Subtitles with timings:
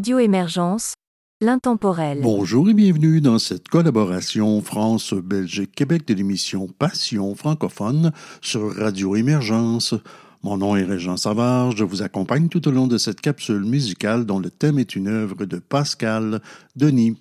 [0.00, 0.94] Radio Émergence,
[1.42, 2.20] l'intemporel.
[2.22, 9.94] Bonjour et bienvenue dans cette collaboration France-Belgique-Québec de l'émission Passion francophone sur Radio Émergence.
[10.42, 14.24] Mon nom est Régent Savard, je vous accompagne tout au long de cette capsule musicale
[14.24, 16.40] dont le thème est une œuvre de Pascal
[16.76, 17.18] Denis.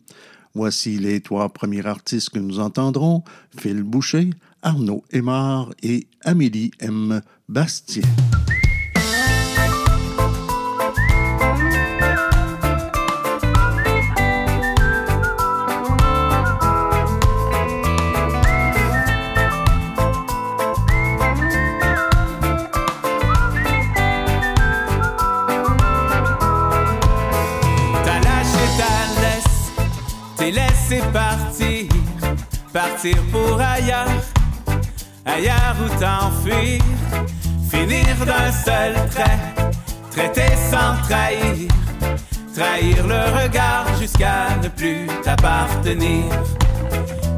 [0.53, 3.25] Voici les trois premiers artistes que nous entendrons,
[3.57, 4.29] Phil Boucher,
[4.61, 7.21] Arnaud Aymar et Amélie M.
[7.49, 8.03] Bastien.
[32.73, 34.23] Partir pour ailleurs,
[35.25, 36.81] ailleurs où t'enfuir,
[37.69, 39.39] finir d'un seul trait,
[40.11, 41.67] traiter sans trahir,
[42.55, 46.25] trahir le regard jusqu'à ne plus t'appartenir.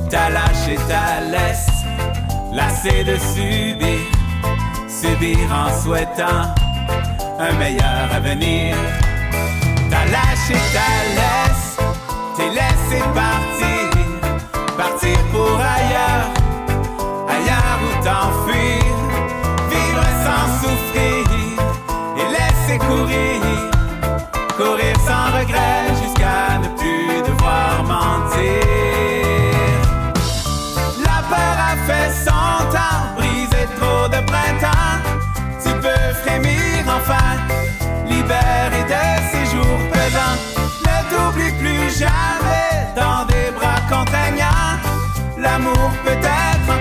[0.09, 1.69] T'as lâché ta laisse,
[2.53, 3.99] lassé de subir,
[4.89, 6.53] subir en souhaitant
[7.39, 8.75] un meilleur avenir.
[9.89, 11.71] T'as lâché ta laisse
[12.35, 13.60] t'es laissé partir,
[14.77, 16.27] partir pour ailleurs,
[17.27, 18.83] ailleurs où t'enfuir,
[19.69, 21.25] vivre sans souffrir
[22.17, 23.41] et laisser courir,
[24.57, 28.61] courir sans regret jusqu'à ne plus devoir mentir.
[31.05, 34.97] La peur a fait son temps, brisé trop de printemps,
[35.63, 37.37] tu peux frémir enfin,
[38.07, 40.39] libéré de ces jours pesants.
[41.11, 42.40] N'oublie plus jamais
[45.41, 46.80] L'amour peut être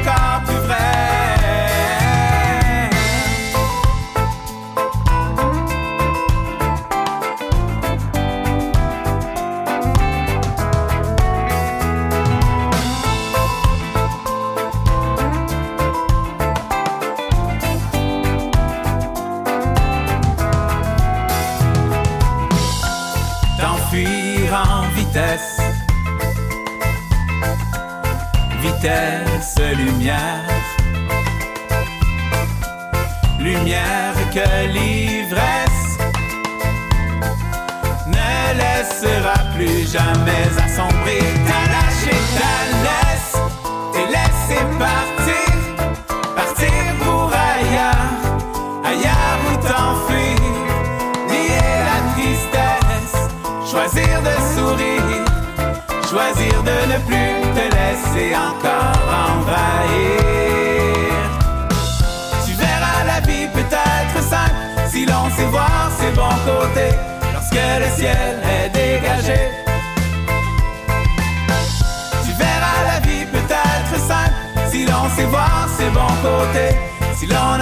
[28.80, 29.56] vitesse.
[29.76, 30.46] lumière.
[33.38, 35.98] Lumière que l'ivresse
[38.06, 41.24] ne laissera plus jamais assombrir.
[41.46, 42.54] T'as lâché ta
[42.86, 43.36] laisse,
[43.92, 45.52] t'es laissé partir,
[46.36, 48.12] partir pour ailleurs,
[48.84, 50.40] ailleurs où t'enfuir,
[51.28, 53.30] nier la tristesse,
[53.70, 55.30] choisir de sourire
[56.10, 57.49] choisir de ne plus
[58.00, 60.20] laisser encore envahir.
[62.44, 64.54] Tu verras la vie peut-être simple
[64.90, 66.96] si l'on sait voir ses bons côtés
[67.32, 69.40] lorsque le ciel est dégagé.
[72.24, 74.34] Tu verras la vie peut-être simple
[74.70, 76.76] si l'on sait voir ses bons côtés,
[77.16, 77.59] si l'on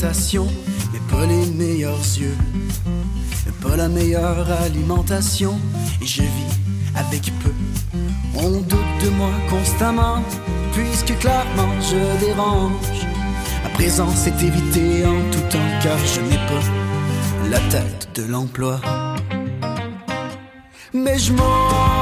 [0.00, 2.36] mais pas les meilleurs yeux,
[3.60, 5.58] pas la meilleure alimentation,
[6.00, 6.54] et je vis
[6.94, 7.52] avec peu.
[8.36, 10.22] On doute de moi constamment,
[10.72, 13.06] puisque clairement je dérange.
[13.64, 18.80] Ma présence est évitée en tout temps, car je n'ai pas la tête de l'emploi.
[20.92, 21.97] Mais je m'en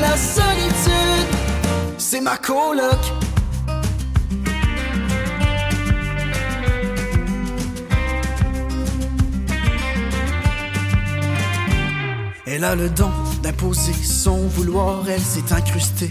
[0.00, 1.28] La solitude,
[1.98, 2.98] c'est ma coloc.
[12.46, 13.10] Elle a le don
[13.42, 16.10] d'imposer son vouloir, elle s'est incrustée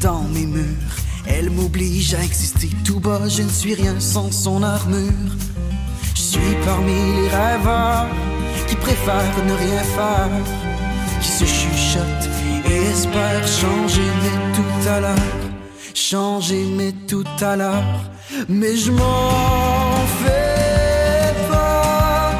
[0.00, 0.64] dans mes murs.
[1.26, 5.12] Elle m'oblige à exister tout bas, je ne suis rien sans son armure.
[6.14, 8.08] Je suis parmi les rêveurs
[8.68, 10.28] qui préfèrent ne rien faire
[11.20, 12.28] qui se chuchotent
[12.70, 15.34] et espèrent changer mais tout à l'heure,
[15.94, 17.94] changer mais tout à l'heure,
[18.48, 22.32] mais je m'en fais pas.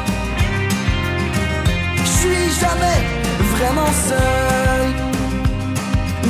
[1.97, 2.99] Je suis jamais
[3.55, 4.87] vraiment seul,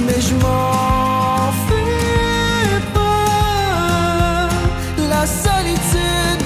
[0.06, 4.50] mais je m'en fais pas.
[5.10, 6.44] La solitude,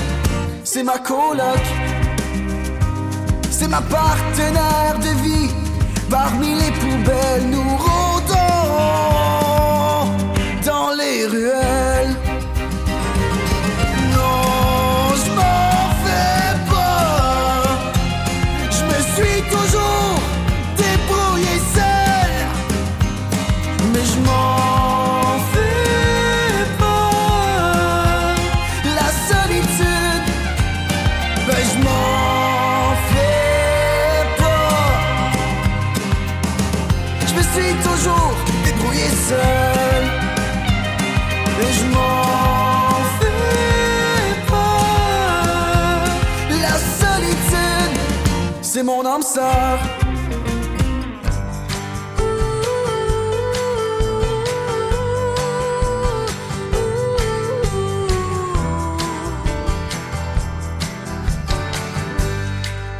[0.64, 1.64] c'est ma coloc
[3.74, 5.50] ma partenaire de vie.
[6.10, 8.36] Parmi les poubelles, nous rôdons
[10.64, 11.83] dans les ruelles.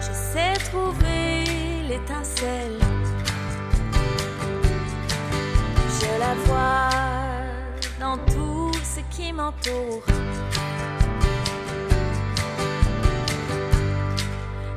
[0.02, 1.46] Je sais trouver
[1.90, 2.80] l'étincelle.
[6.00, 6.90] Je la vois
[8.00, 10.04] dans tout ce qui m'entoure.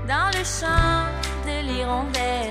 [0.07, 1.06] Dans le champ
[1.87, 2.46] de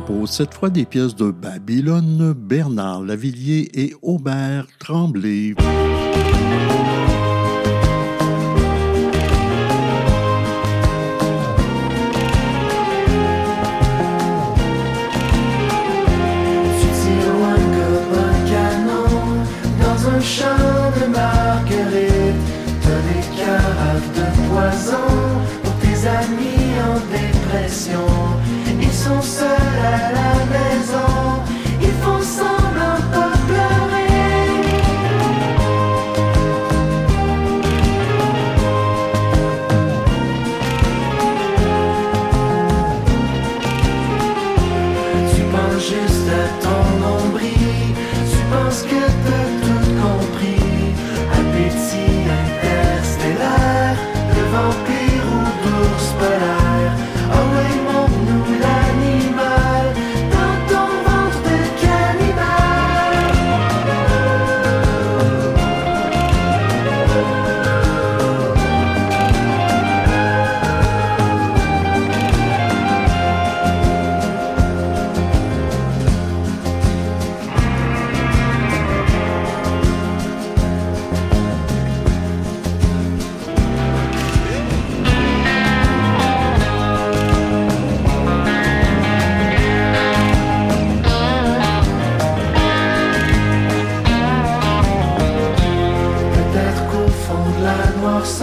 [0.00, 5.54] propose cette fois des pièces de Babylone, Bernard Lavillier et Aubert Tremblay.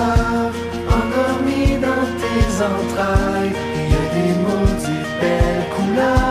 [0.04, 0.52] sœur
[0.96, 3.54] endormie dans tes entrailles.
[3.76, 6.23] Il y a des maudites belles couleurs.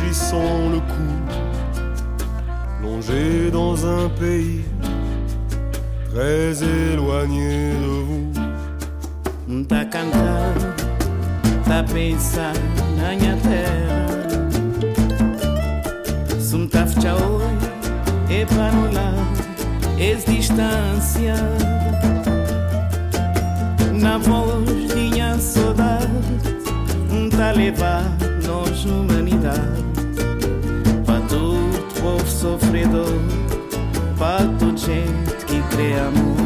[0.00, 1.12] Fléchissant le cou,
[2.80, 4.64] plongée dans un pays
[6.10, 9.64] très éloigné de vous.
[9.68, 10.74] Tá cantando,
[11.64, 12.60] tá pensando
[12.96, 14.06] na minha terra.
[16.40, 17.54] Sum tá oi,
[18.30, 21.34] e para lado, es distância.
[23.92, 26.06] Na voz minha saudade,
[27.36, 28.04] tá levar
[28.44, 29.89] nós humanidade.
[32.30, 33.18] Sofredor,
[34.18, 36.36] para toda gente que crê amor.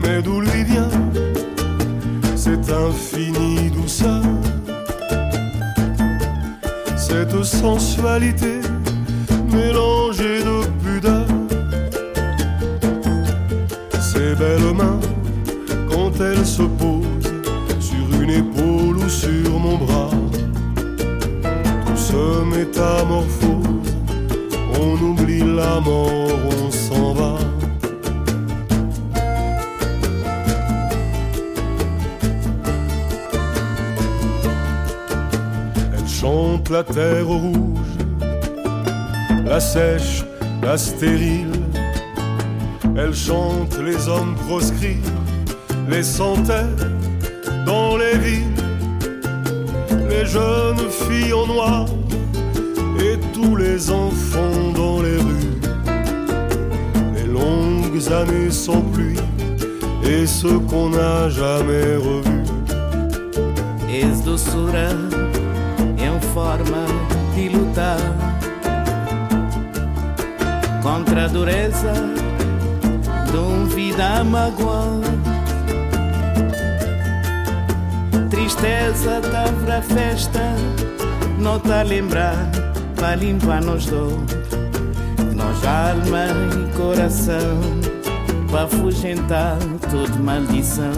[0.00, 0.90] Mais d'où lui vient
[2.36, 4.22] cette infinie douceur,
[6.96, 8.60] cette sensualité
[9.52, 9.85] mélangée
[40.76, 41.52] stérile.
[42.96, 45.02] Elle chante les hommes proscrits,
[45.88, 46.76] les centaines
[47.64, 48.64] dans les villes,
[50.08, 51.86] les jeunes filles en noir
[52.98, 55.60] et tous les enfants dans les rues.
[57.14, 59.20] Les longues années sans pluie
[60.04, 62.35] et ce qu'on n'a jamais revu.
[73.96, 75.00] Vida magoar.
[78.28, 79.20] Tristeza
[79.64, 80.54] pra festa,
[81.38, 82.50] não tá lembrar,
[82.94, 84.18] pra limpar nos dor.
[85.34, 87.60] Nós alma e coração,
[88.50, 89.56] pra afugentar
[89.90, 90.92] toda maldição.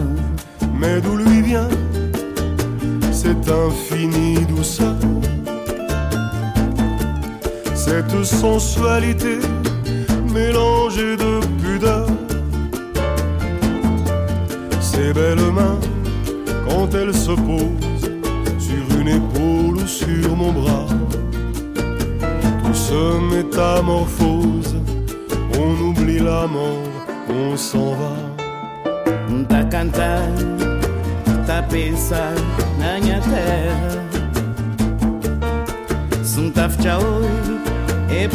[0.80, 1.68] Mais d'où lui vient
[3.12, 4.96] cette infinie douceur,
[7.74, 9.38] cette sensualité
[10.32, 11.57] mélangée de
[15.08, 15.80] ces belles mains
[16.68, 18.10] quand elles se posent
[18.58, 20.86] sur une épaule ou sur mon bras,
[22.62, 24.76] tout se métamorphose,
[25.58, 26.88] on oublie la mort,
[27.28, 28.16] on s'en va.
[29.48, 30.66] Tá cantando,
[31.46, 32.42] tá pensando
[32.78, 34.08] na minha terra.
[36.54, 37.58] Tá fechar olho,
[38.10, 38.28] é.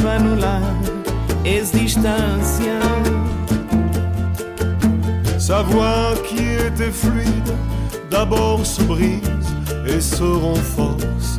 [5.47, 7.53] Sa voix qui était fluide,
[8.09, 9.49] d'abord se brise
[9.85, 11.37] et se renforce.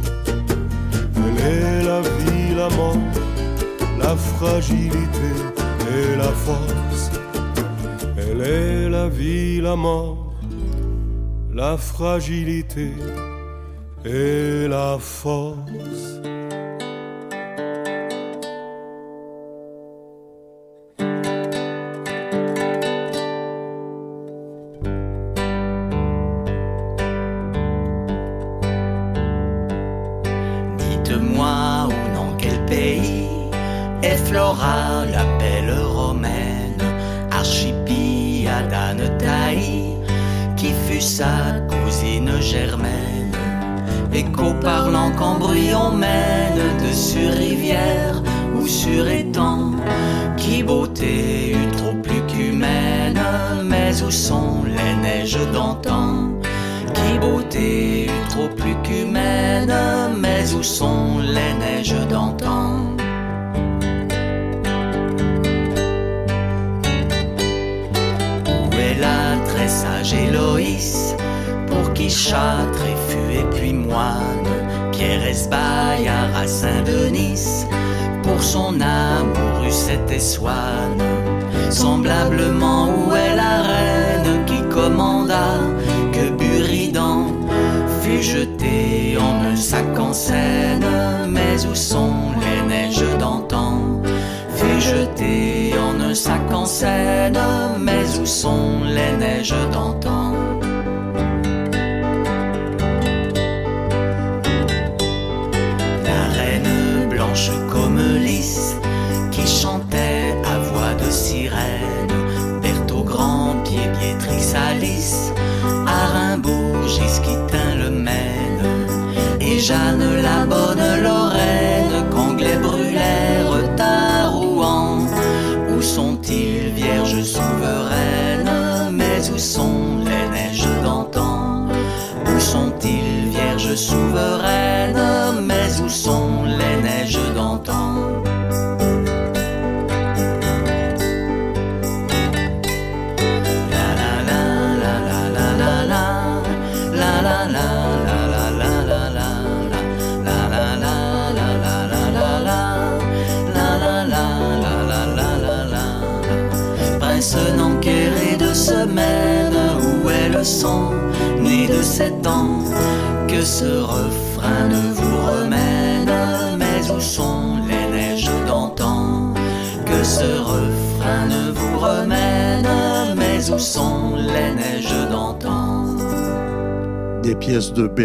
[1.16, 2.98] Elle est la vie, la mort,
[3.98, 5.32] la fragilité
[5.96, 7.12] et la force.
[8.18, 10.34] Elle est la vie, la mort,
[11.50, 12.92] la fragilité
[14.04, 16.20] et la force.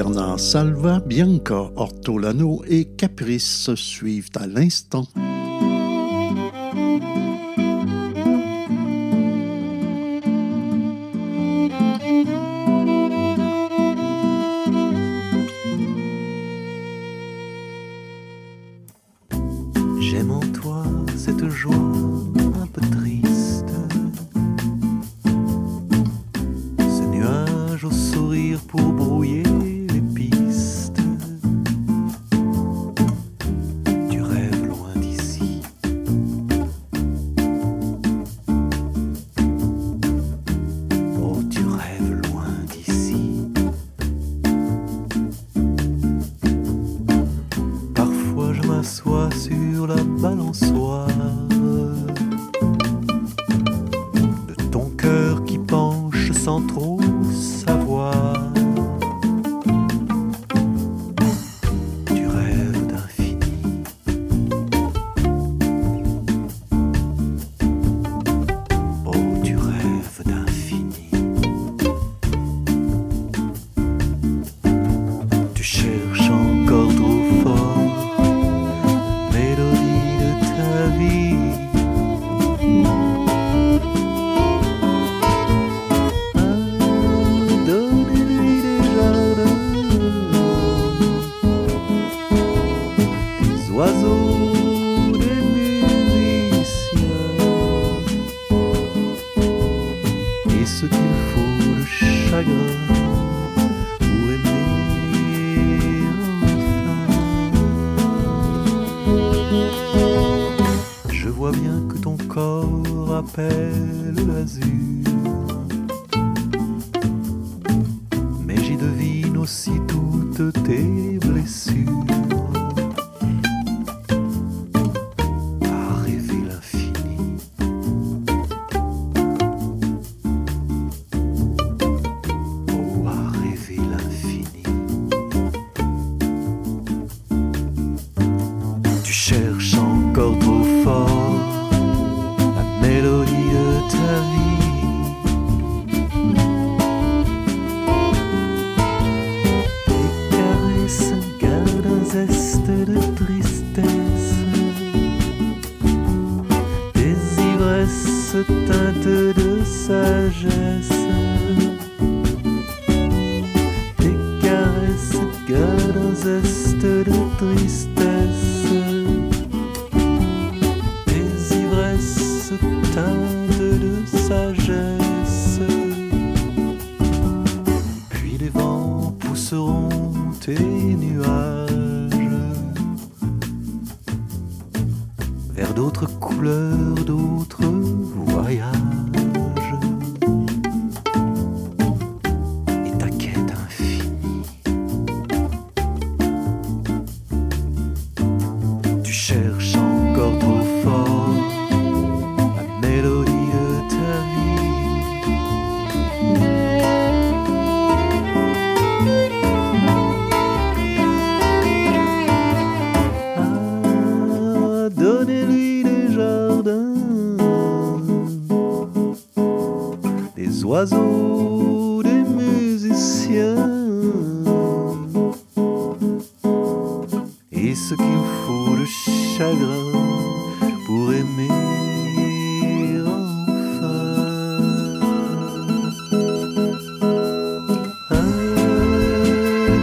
[0.01, 5.05] Bernard Salva, Bianca Ortolano et Caprice suivent à l'instant.
[19.99, 20.85] J'aime en toi
[21.17, 21.98] cette joie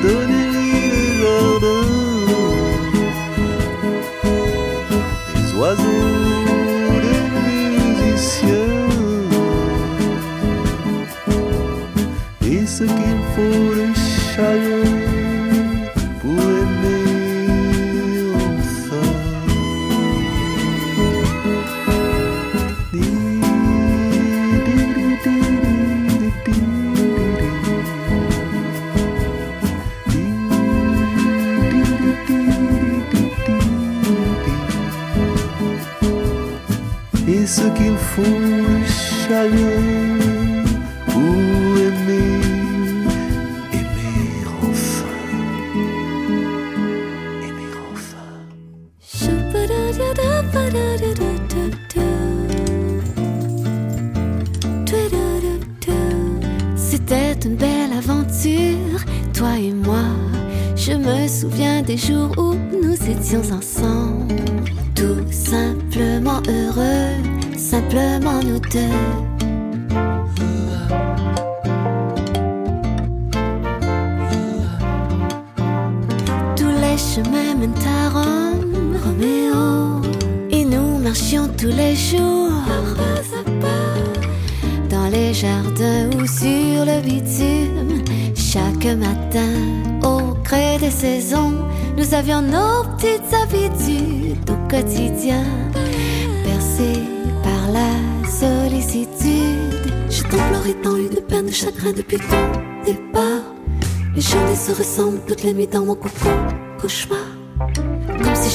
[0.03, 0.46] 的你。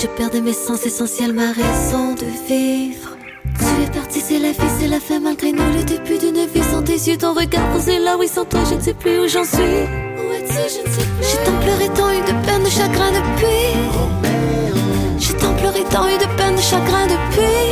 [0.02, 3.16] Je perdais mes sens essentiels, ma raison de vivre.
[3.60, 5.62] Tu es parti, c'est la vie, c'est la fin, malgré nous.
[5.78, 8.76] Le début d'une vie sans tes yeux, ton regard posé là, oui, sans toi, je
[8.76, 9.62] ne sais plus où j'en suis.
[9.62, 11.28] Où es-tu, je ne sais plus.
[11.30, 13.74] J'ai tant pleuré, tant eu de peine, de chagrin depuis.
[15.20, 17.71] J'ai tant pleuré, tant eu de peine, de chagrin depuis.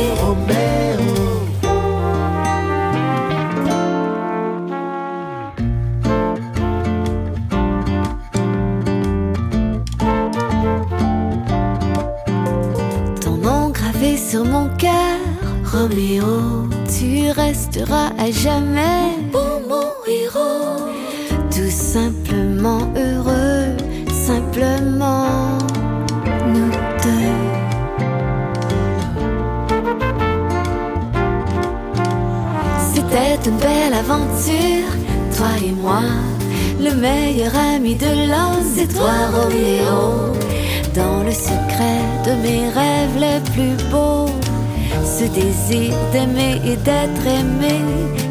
[45.70, 47.80] D'aimer et d'être aimé,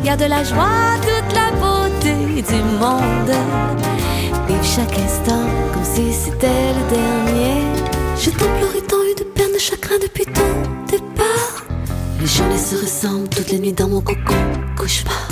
[0.03, 3.33] y a de la joie, toute la beauté du monde.
[4.47, 7.61] Vivre chaque instant comme si c'était le dernier.
[8.17, 10.51] Je pleurais tant eu de peine, de chagrin depuis ton
[10.89, 11.65] départ.
[12.19, 14.35] Les journées se ressemblent toutes les nuits dans mon cocon,
[14.77, 15.29] cauchemar.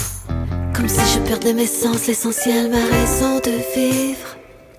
[0.73, 4.37] Comme si je perdais mes sens, l'essentiel, ma raison de vivre.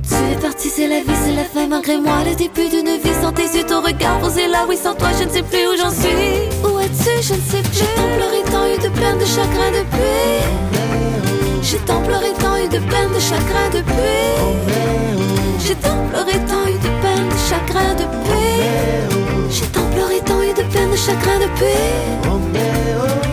[0.09, 3.21] Tu es parti, c'est la vie, c'est la fin, malgré moi, le début d'une vie
[3.21, 5.77] sans tes yeux, ton regard posé là, oui, sans toi, je ne sais plus où
[5.77, 6.68] j'en suis.
[7.21, 7.73] Je ne sais plus.
[7.73, 10.45] J'ai tant pleuré, tant eu de peine, de chagrin depuis.
[11.63, 14.29] J'ai tant pleuré, tant eu de peine, de chagrin depuis.
[15.65, 19.51] J'ai tant pleuré, tant eu de peine, de chagrin depuis.
[19.51, 23.28] J'ai tant pleuré, tant eu de peine, de chagrin depuis.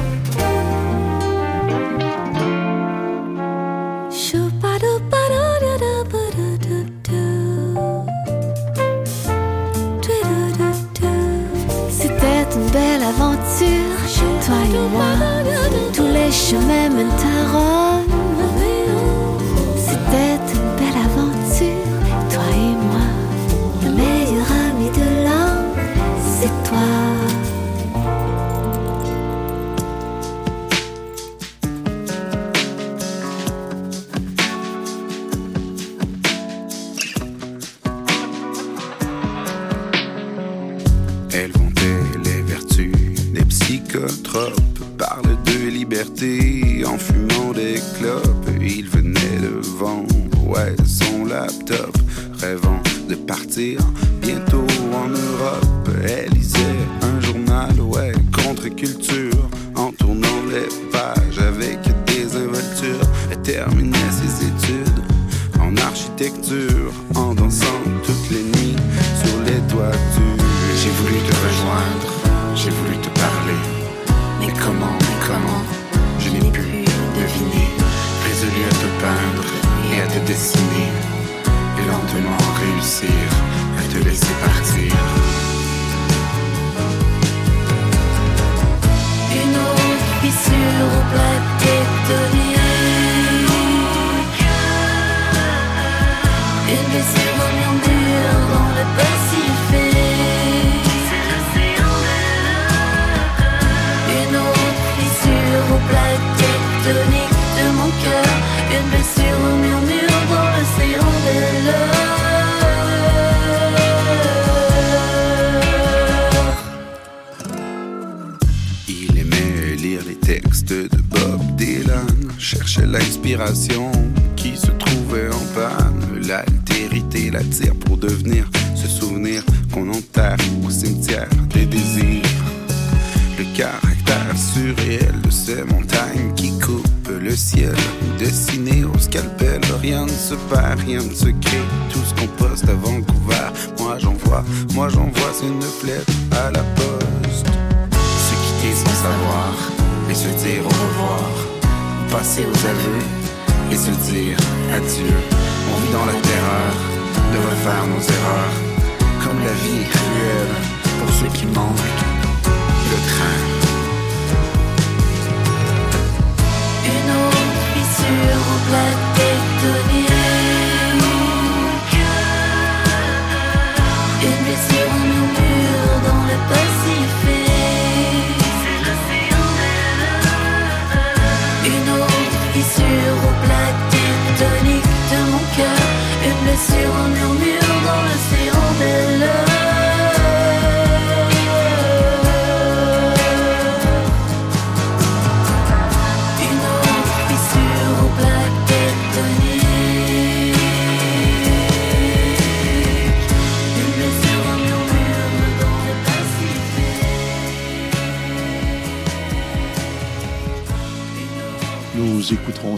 [14.46, 15.14] Toi et moi.
[15.94, 17.85] Tous les chemins mènent à Rome.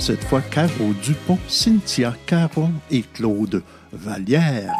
[0.07, 4.73] Cette fois, Caro Dupont, Cynthia Caron et Claude Vallière.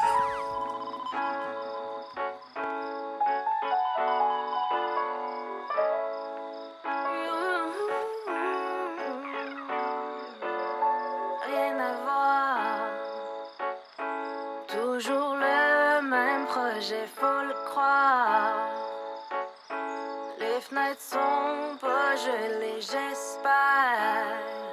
[11.45, 12.79] Rien à voir.
[14.69, 18.55] Toujours le même projet, faut le croire.
[20.39, 24.66] Les fenêtres sont pochées, j'espère.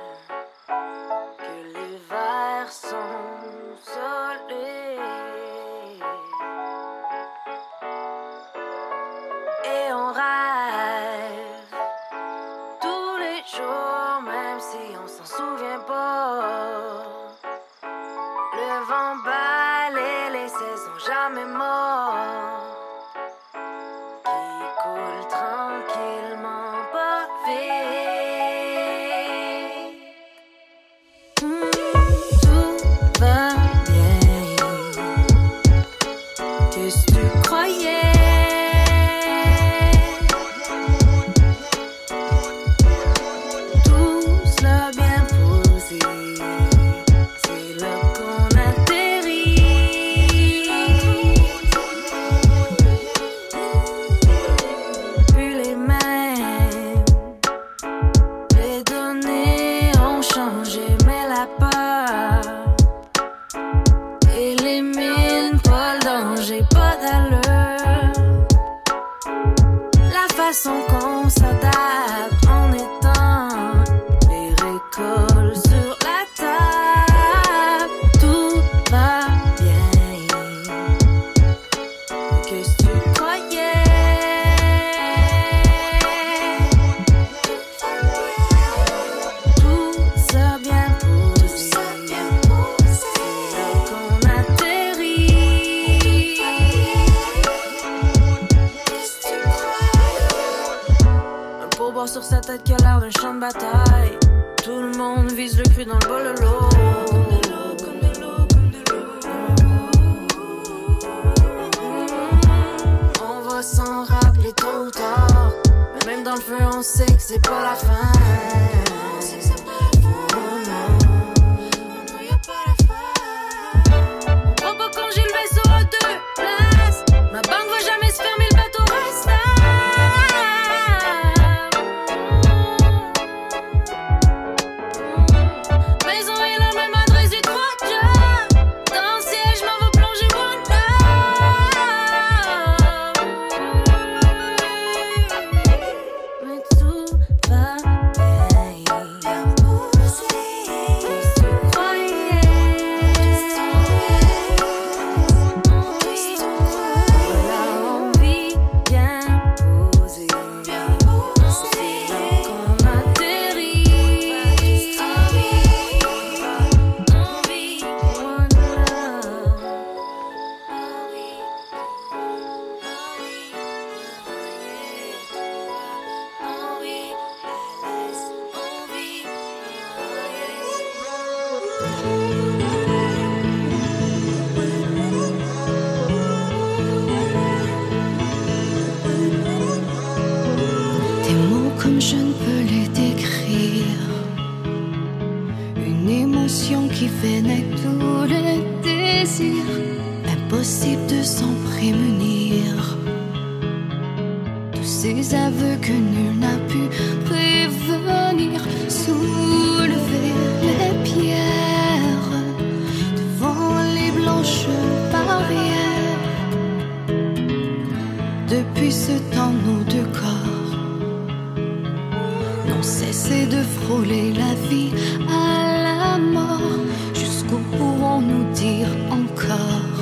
[223.84, 224.92] Frôler la vie
[225.28, 226.78] à la mort.
[227.14, 230.00] Jusqu'où pourrons-nous dire encore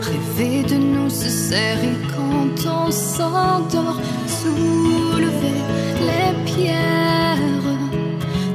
[0.00, 4.00] Rêver de nous se serrer quand on s'endort,
[4.40, 5.60] soulever
[6.08, 7.70] les pierres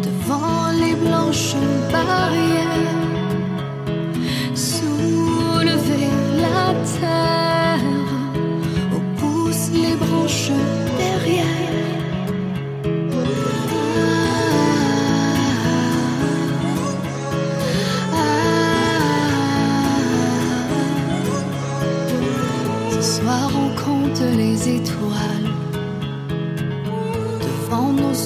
[0.07, 1.55] devant les blanches
[1.91, 3.00] barrières,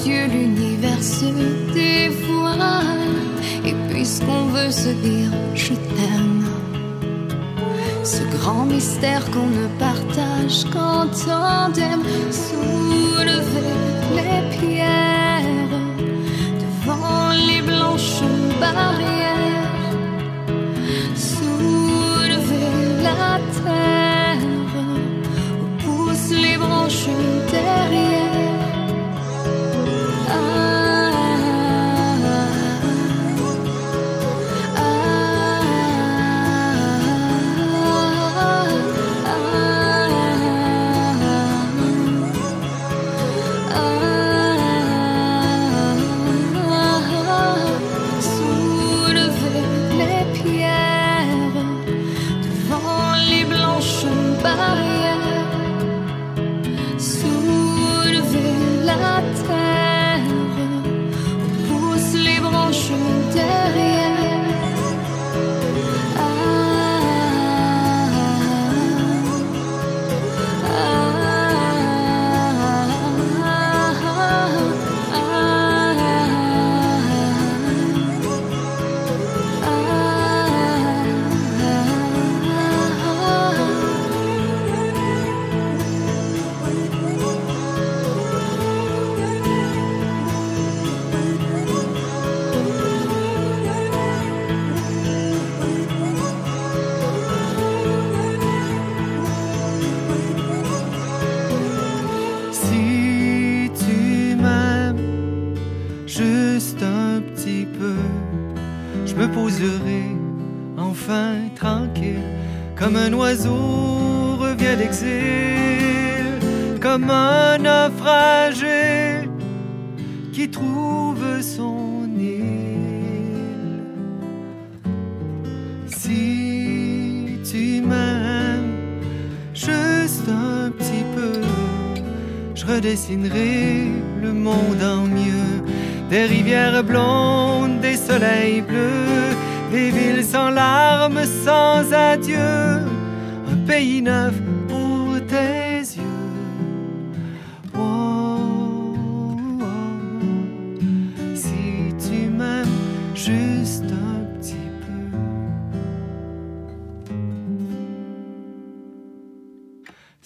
[0.06, 1.30] yeux l'univers se
[1.74, 3.16] dévoile.
[3.64, 6.44] Et puisqu'on veut se dire je t'aime.
[8.04, 12.02] Ce grand mystère qu'on ne partage qu'en tandem.
[12.30, 13.72] Soulever
[14.16, 15.25] les pierres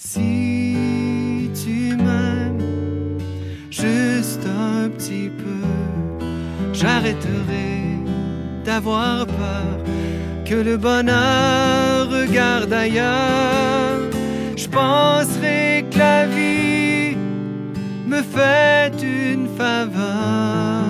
[0.02, 3.18] Si tu m'aimes
[3.70, 5.68] juste un petit peu,
[6.72, 7.98] j'arrêterai
[8.64, 9.84] d'avoir peur
[10.46, 14.00] que le bonheur regarde ailleurs.
[14.56, 17.14] Je penserai que la vie
[18.06, 20.89] me fait une faveur.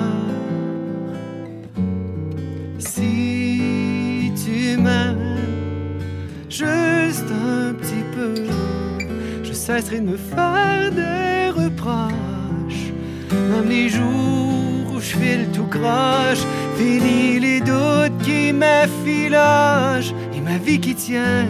[9.71, 12.93] Je cesserai de me faire des reproches.
[13.31, 16.45] Même les jours où je file tout croche,
[16.77, 21.47] fini les doutes qui m'effilochent et ma vie qui tient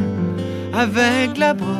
[0.72, 1.79] avec la broche.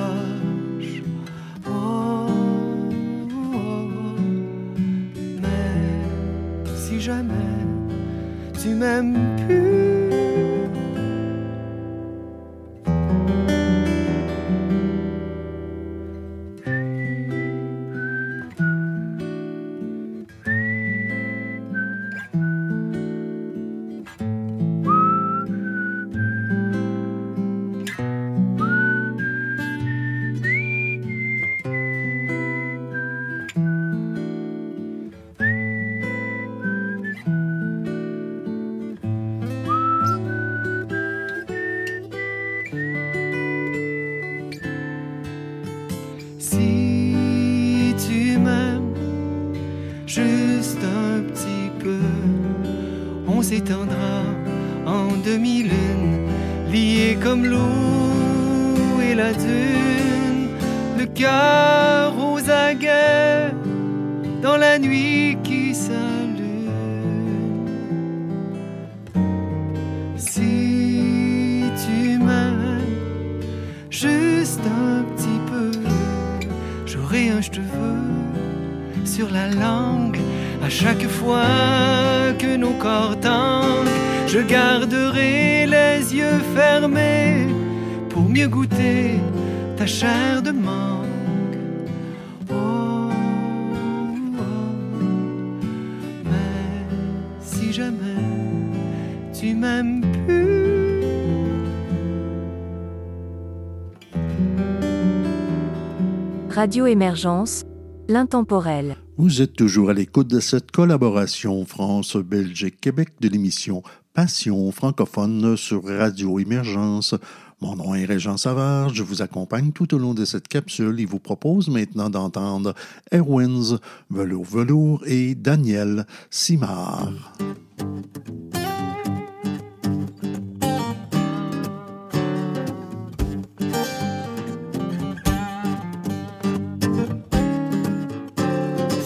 [106.61, 107.65] Radio Émergence,
[108.07, 108.99] l'intemporel.
[109.17, 113.83] Vous êtes toujours à l'écoute de cette collaboration France-Belgique-Québec de l'émission
[114.13, 117.15] Passion francophone sur Radio Émergence.
[117.63, 121.07] Mon nom est Régent Savard, je vous accompagne tout au long de cette capsule et
[121.07, 122.75] vous propose maintenant d'entendre
[123.11, 123.79] Erwins,
[124.11, 127.11] Velours Velours et Daniel Simard.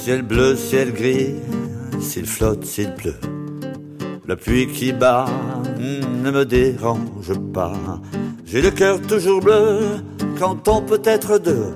[0.05, 1.35] Ciel bleu, ciel gris,
[1.99, 3.17] s'il flotte, s'il pleut.
[4.29, 5.25] La pluie qui bat
[5.81, 7.73] ne me dérange pas.
[8.45, 9.79] J'ai le cœur toujours bleu
[10.39, 11.75] quand on peut être deux.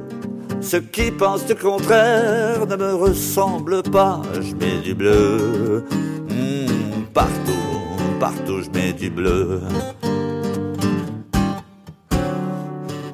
[0.60, 4.20] Ceux qui pensent le contraire ne me ressemblent pas.
[4.34, 5.86] Je mets du bleu
[6.28, 9.62] hmm, partout, partout je mets du bleu.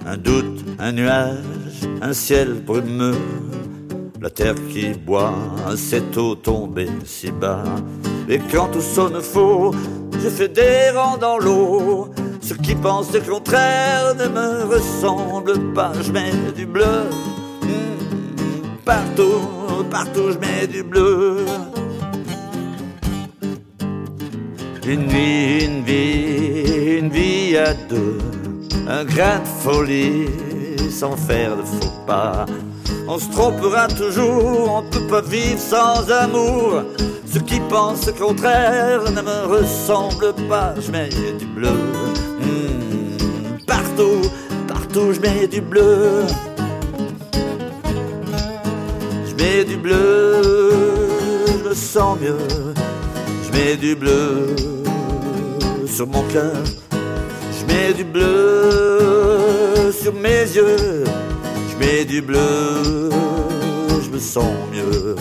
[0.05, 3.15] Un doute, un nuage, un ciel brumeux.
[4.25, 5.35] La terre qui boit
[5.77, 7.63] cette eau tombée si bas.
[8.27, 9.75] Et quand tout sonne faux,
[10.13, 12.09] je fais des rangs dans l'eau.
[12.41, 15.93] Ceux qui pensent le contraire ne me ressemblent pas.
[16.01, 17.11] Je mets du bleu
[17.65, 21.45] hmm, partout, partout je mets du bleu.
[24.87, 28.17] Une vie, une vie, une vie à deux.
[28.89, 30.29] Un grain de folie
[30.91, 32.47] sans faire de faux pas.
[33.07, 36.83] On se trompera toujours, on peut pas vivre sans amour.
[37.31, 40.75] Ceux qui pensent le contraire ne me ressemblent pas.
[40.81, 41.69] Je mets du bleu
[42.41, 44.23] hmm, partout,
[44.67, 46.23] partout je mets du bleu.
[49.27, 50.41] Je mets du bleu,
[51.47, 52.39] je me sens mieux.
[53.47, 54.57] Je mets du bleu
[55.87, 56.57] sur mon cœur.
[56.93, 61.05] Je mets du bleu sur mes yeux.
[61.81, 63.11] Je du bleu,
[64.03, 65.17] je me sens mieux.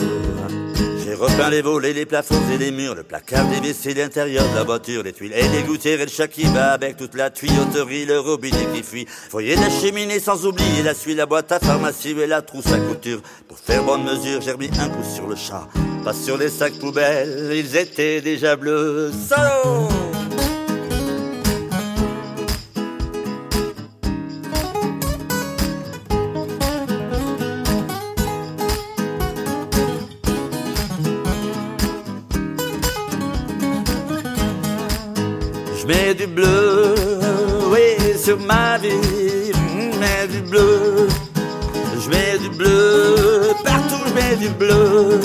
[1.04, 4.54] J'ai repeint les volets, les plafonds et les murs, le placard, les WC, l'intérieur de
[4.54, 7.30] la voiture, les tuiles et les gouttières et le chat qui bat avec toute la
[7.30, 9.06] tuyauterie, le robinet qui fuit.
[9.30, 12.78] Foyer la cheminée sans oublier la suie, la boîte à pharmacie et la trousse à
[12.78, 13.20] couture.
[13.48, 15.68] Pour faire bonne mesure, j'ai remis un coup sur le chat,
[16.04, 19.10] pas sur les sacs poubelles, ils étaient déjà bleus.
[19.28, 20.23] Solo!
[35.84, 36.94] Je mets du bleu,
[37.70, 39.52] oui, sur ma vie.
[39.52, 41.08] Je mets du bleu,
[42.02, 45.20] je mets du bleu, partout je mets du bleu.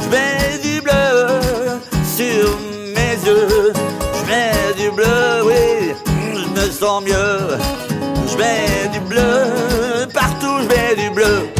[0.00, 1.80] Je mets du bleu
[2.14, 2.58] sur
[2.94, 3.72] mes yeux.
[3.72, 5.94] Je mets du bleu, oui,
[6.34, 7.56] je me sens mieux.
[8.30, 11.55] Je mets du bleu, partout je mets du bleu.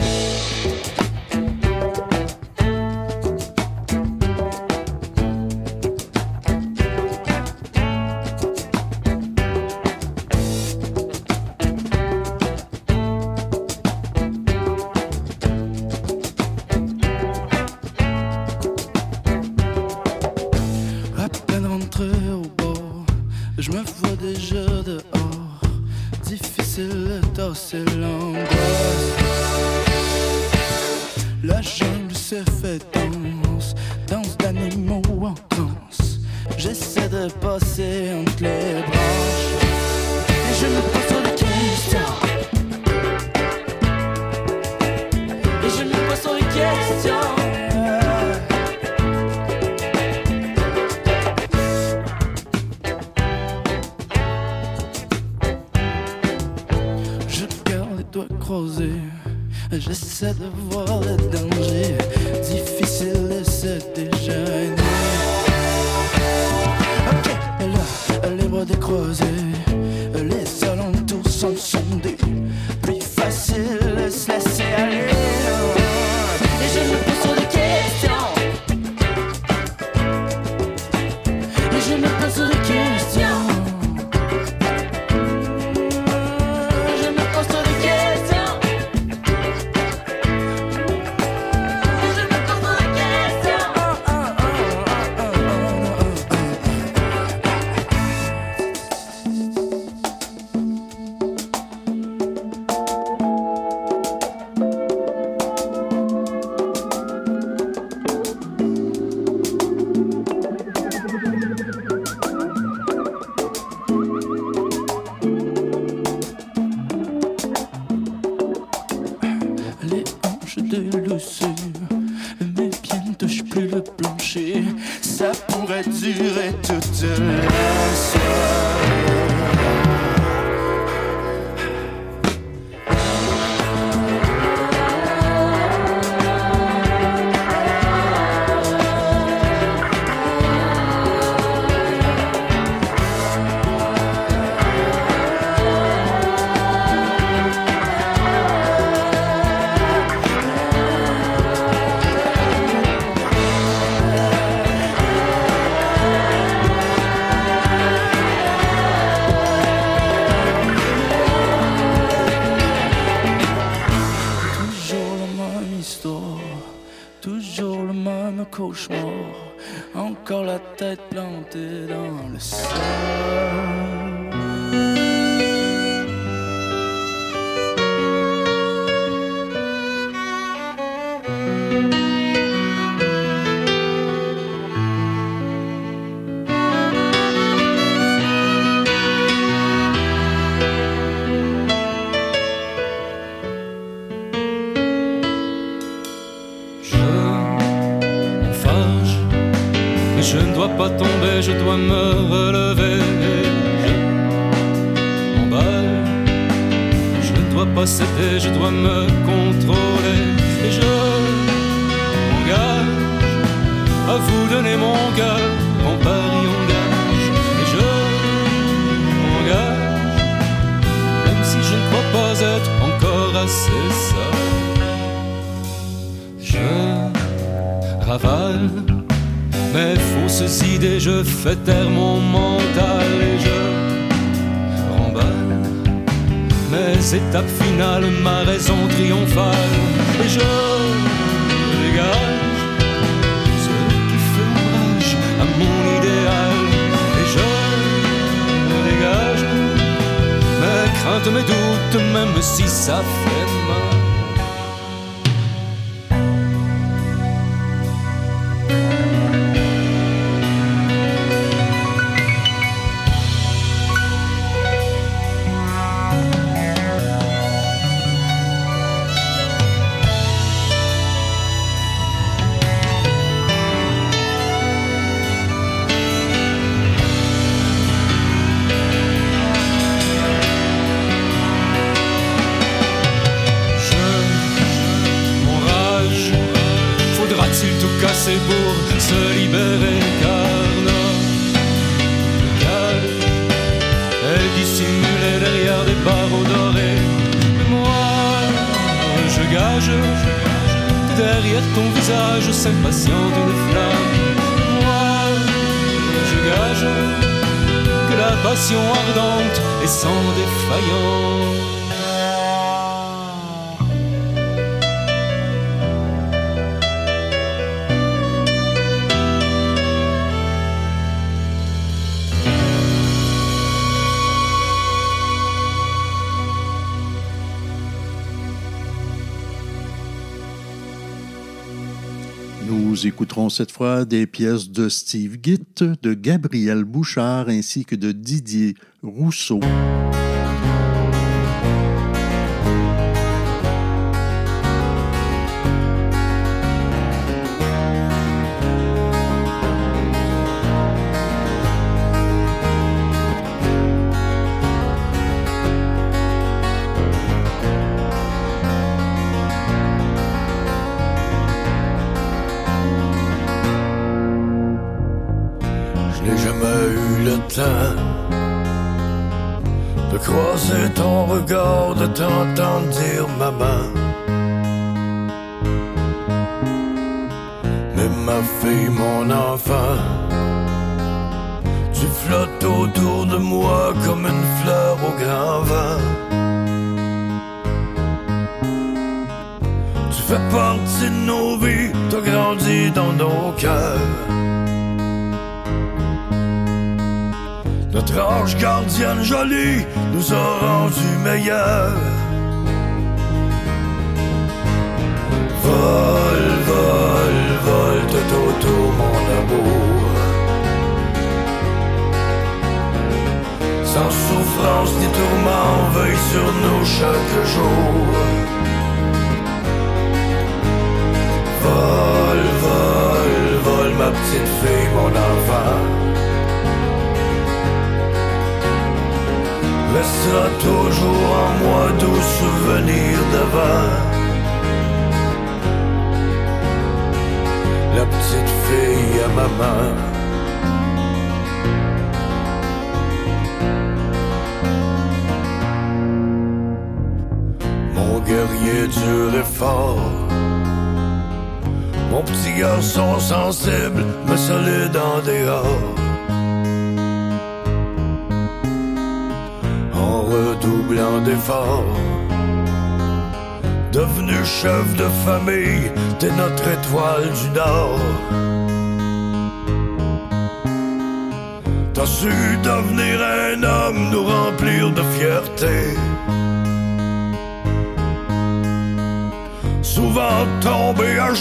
[333.56, 339.60] cette fois des pièces de Steve Gitt, de Gabriel Bouchard ainsi que de Didier Rousseau.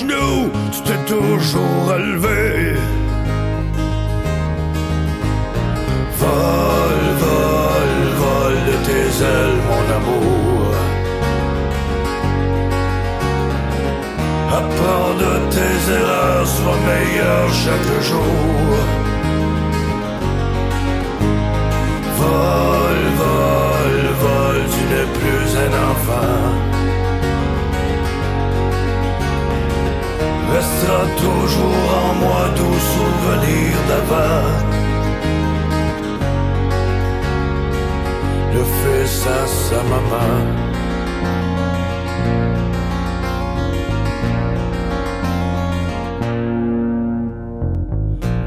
[0.03, 2.73] Tu t'es toujours relevé.
[6.19, 7.91] Vol, vol,
[8.21, 10.73] vol de tes ailes, mon amour.
[14.59, 18.71] Apprends de tes erreurs, sois meilleur chaque jour.
[22.17, 22.84] Vol,
[30.85, 34.51] Restera toujours en moi doux souvenir d'avant.
[38.53, 40.31] Le fils à sa maman.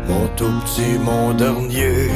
[0.09, 2.11] Mon tout petit, mon dernier.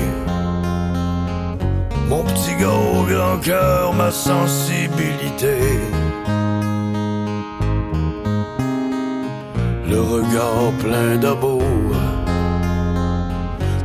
[2.08, 5.58] Mon petit gars grand cœur, ma sensibilité.
[9.92, 11.92] Le regard plein d'amour.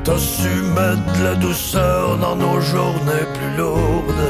[0.06, 4.30] T'as su mettre la douceur dans nos journées plus lourdes.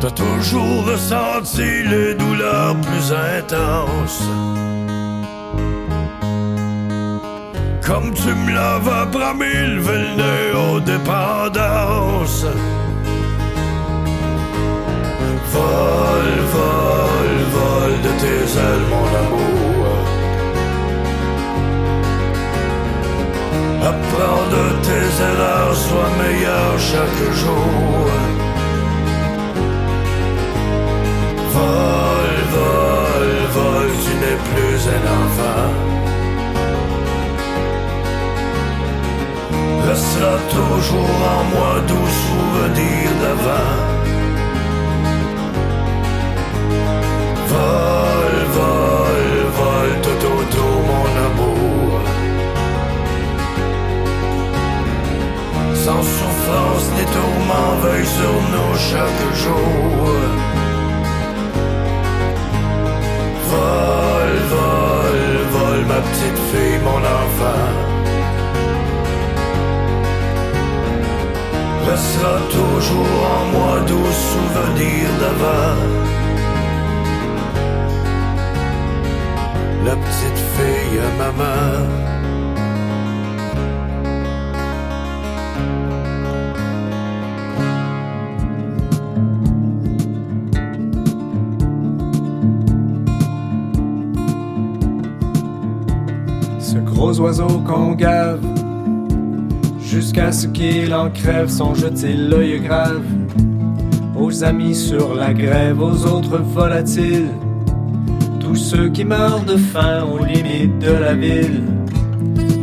[0.00, 3.06] T'as toujours ressenti les douleurs plus
[3.38, 4.28] intenses.
[7.86, 12.44] Comme tu me l'avais promis, lever le nez aux dépendances.
[15.52, 17.07] Vol, vol,
[17.96, 19.86] de tes ailes, mon amour.
[23.90, 28.06] Apprends de tes erreurs, sois meilleur chaque jour.
[31.54, 35.70] Vol, vol, vol, tu n'es plus un enfant.
[39.88, 43.97] Restera toujours en moi doux souvenir d'avant.
[47.58, 49.26] Vol, vol,
[49.58, 52.00] vol, tout autour mon amour.
[55.84, 60.04] Sans souffrance ni tourment, veille sur nous chaque jour.
[63.50, 65.20] Vol, vol,
[65.54, 67.68] vol, ma petite fille, mon enfant.
[71.90, 76.17] Restera toujours en moi doux souvenir d'avant.
[79.88, 81.86] La petite fille à maman.
[96.60, 98.44] Ce gros oiseau qu'on gave,
[99.80, 103.00] jusqu'à ce qu'il en crève, son jeté l'œil grave.
[104.20, 107.30] Aux amis sur la grève, aux autres volatiles.
[108.70, 111.62] Ceux qui meurent de faim aux limites de la ville.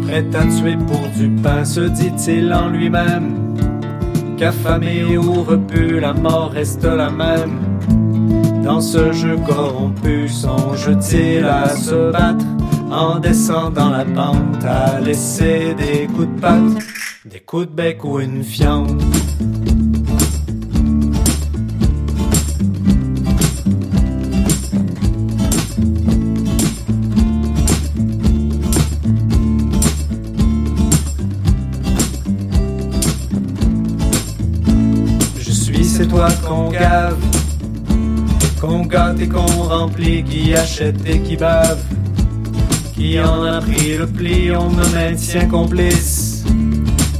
[0.04, 3.56] Prêt à tuer pour du pain, se dit-il en lui-même.
[4.38, 7.60] Qu'affamé ou repu, la mort reste la même.
[8.64, 12.46] Dans ce jeu corrompu, songe-t-il à se battre
[12.92, 16.86] en descendant la pente, à laisser des coups de patte,
[17.26, 19.02] des coups de bec ou une fiente?
[40.24, 41.80] Qui achète et qui bave,
[42.94, 46.44] qui en a pris le pli, on me maintient complice.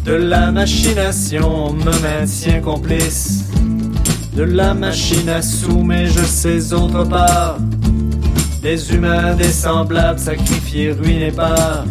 [0.04, 3.46] De la machination, on me maintient complice.
[4.36, 7.58] De la machine à sous, mais je sais autre part.
[8.62, 11.86] Des humains, des semblables, sacrifiés, ruinés par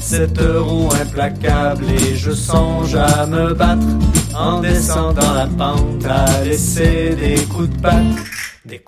[0.00, 1.86] cette roue implacable.
[1.90, 3.86] Et je songe à me battre
[4.32, 8.35] en descendant la pente, à laisser des coups de patte,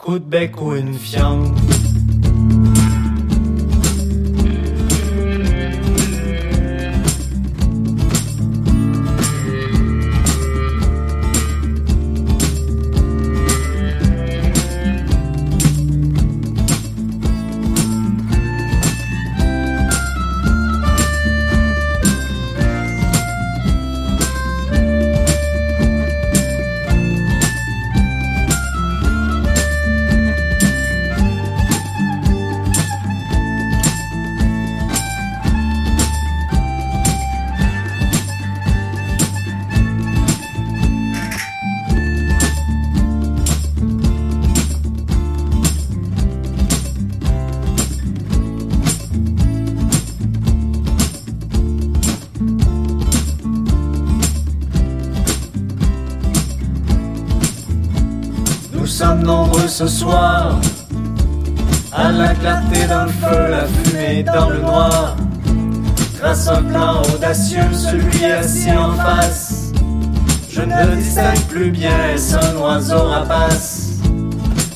[0.08, 1.77] des coups de bec ou une fiente.
[59.78, 60.58] Ce soir
[61.92, 65.16] à la clarté le feu, la fumée dans le noir.
[66.18, 69.70] Trace un plan audacieux, celui assis en face.
[70.50, 74.00] Je ne distingue plus bien, est-ce un oiseau rapace?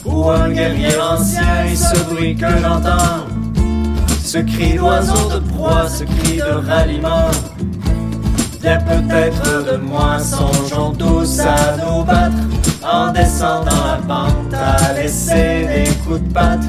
[0.05, 3.27] Ou un guerrier ancien et ce bruit que j'entends?
[4.23, 7.29] Ce cri d'oiseau de proie, ce cri de ralliement.
[8.63, 12.37] Vient peut-être de moi, songeons tous à nous battre
[12.85, 16.65] en descendant la pente, à laisser des coups de patte,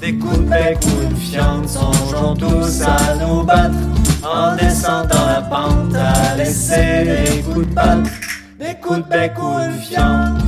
[0.00, 1.68] des coups de bec ou une fiente.
[1.68, 3.74] Songeons tous à nous battre
[4.22, 8.06] en descendant la pente, à laisser des coups de patte,
[8.58, 10.42] des coups de bec une fiente.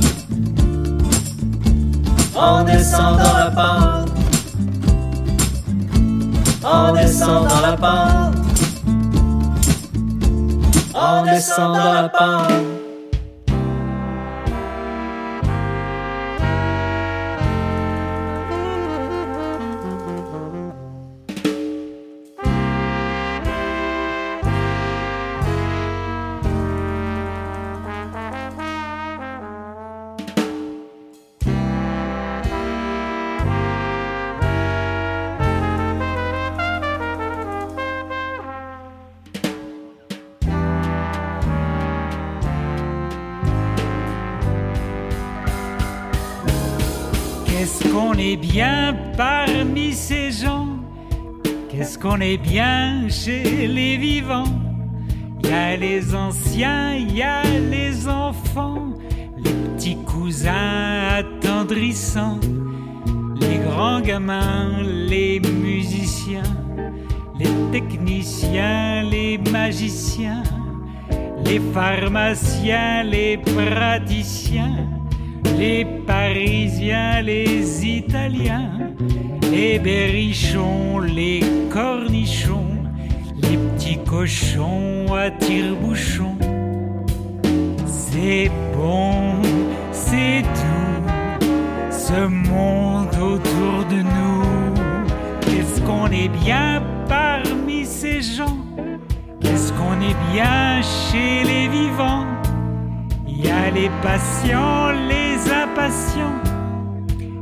[2.35, 4.09] En descendant la pente,
[6.63, 8.35] en descendant la pente,
[10.93, 12.78] en descendant la pente.
[52.01, 54.53] Qu'on est bien chez les vivants.
[55.43, 58.93] Il y a les anciens, il y a les enfants,
[59.37, 62.39] les petits cousins attendrissants,
[63.39, 66.43] les grands gamins, les musiciens,
[67.37, 70.43] les techniciens, les magiciens,
[71.45, 74.98] les pharmaciens, les praticiens
[75.57, 78.71] les Parisiens, les Italiens,
[79.51, 82.67] les berrichons, les cornichons,
[83.41, 86.35] les petits cochons à tire-bouchon.
[87.85, 89.41] C'est bon,
[89.91, 91.45] c'est tout,
[91.89, 94.43] ce monde autour de nous.
[95.41, 98.57] Qu'est-ce qu'on est bien parmi ces gens?
[99.41, 102.25] Qu'est-ce qu'on est bien chez les vivants?
[103.27, 105.28] Il y a les patients, les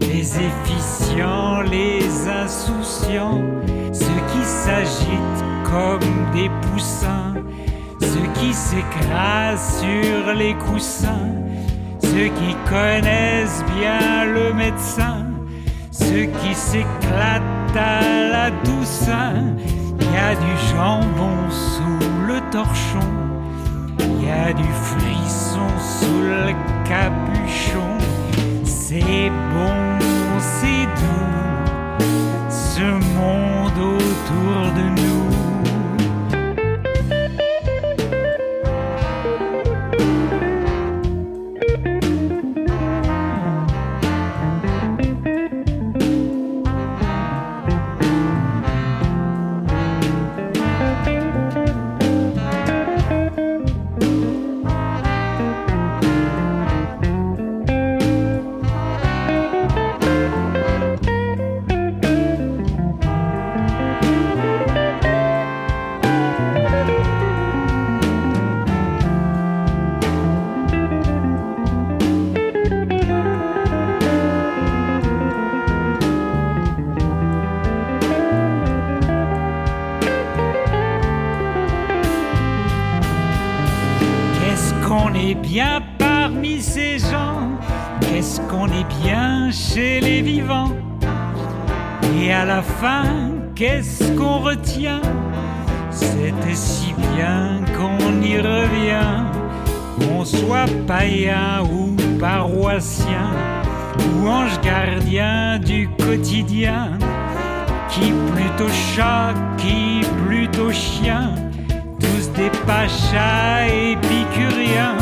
[0.02, 3.42] les efficients, les insouciants,
[3.92, 7.34] ceux qui s'agitent comme des poussins,
[8.00, 11.34] ceux qui s'écrasent sur les coussins,
[12.02, 15.26] ceux qui connaissent bien le médecin,
[15.92, 19.56] ceux qui s'éclatent à la doucin.
[20.00, 23.10] Il y a du jambon sous le torchon,
[24.00, 25.18] il y a du frisson
[26.88, 27.87] capuchon.
[28.90, 30.00] C'est bon,
[30.40, 32.00] c'est doux,
[32.50, 32.84] ce
[33.18, 35.17] monde autour de nous.
[102.80, 106.92] Ou ange gardien du quotidien
[107.90, 111.34] Qui plutôt chat, qui plutôt chien
[112.00, 114.98] tous des pachas épicuriens,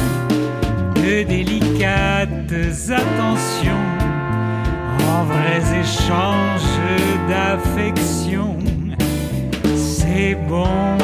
[0.95, 2.53] de délicates
[2.89, 3.85] attentions,
[5.09, 6.79] en vrais échanges
[7.27, 8.57] d'affection.
[9.75, 10.97] C'est bon,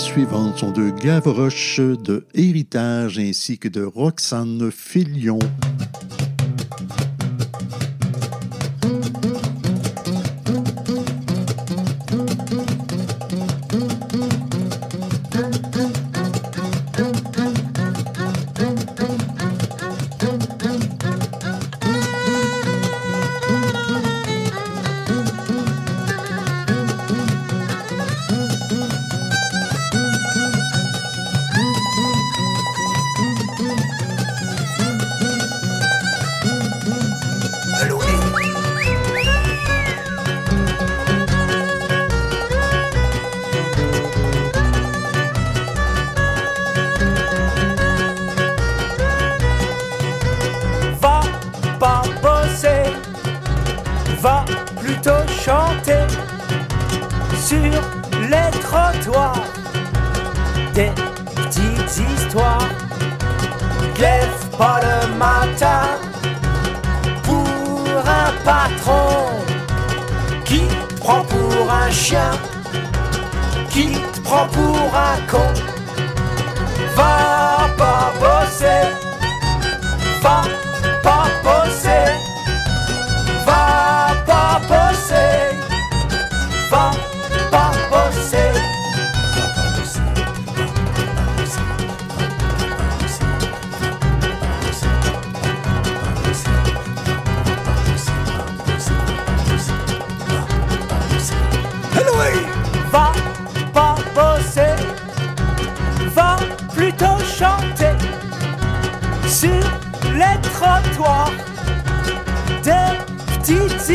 [0.00, 5.38] suivantes sont de Gavroche de Héritage ainsi que de Roxane Filion.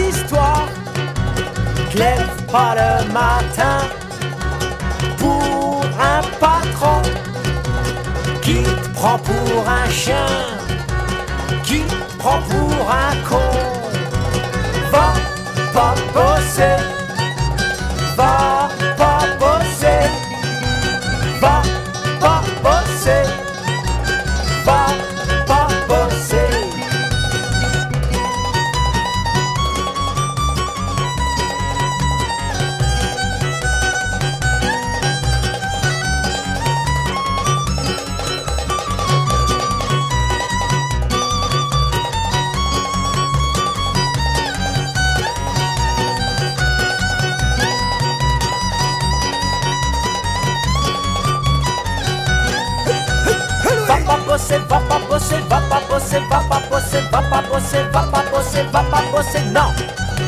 [0.09, 0.67] Histoires.
[1.95, 3.79] Lève pas le matin
[5.17, 7.01] pour un patron
[8.41, 10.27] qui te prend pour un chien,
[11.63, 13.51] qui te prend pour un con.
[14.91, 15.13] Va
[15.73, 16.77] pas bosser,
[18.17, 20.09] va pas bosser,
[21.41, 21.74] va
[56.19, 59.71] bosser, va pas bosser, va pas bosser, va pas bosser, va pas bosser, non.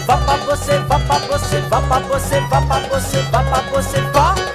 [0.07, 4.01] Va pas bosser, va pas bosser, va pas bosser, va pas bosser, va pas bosser,
[4.13, 4.46] va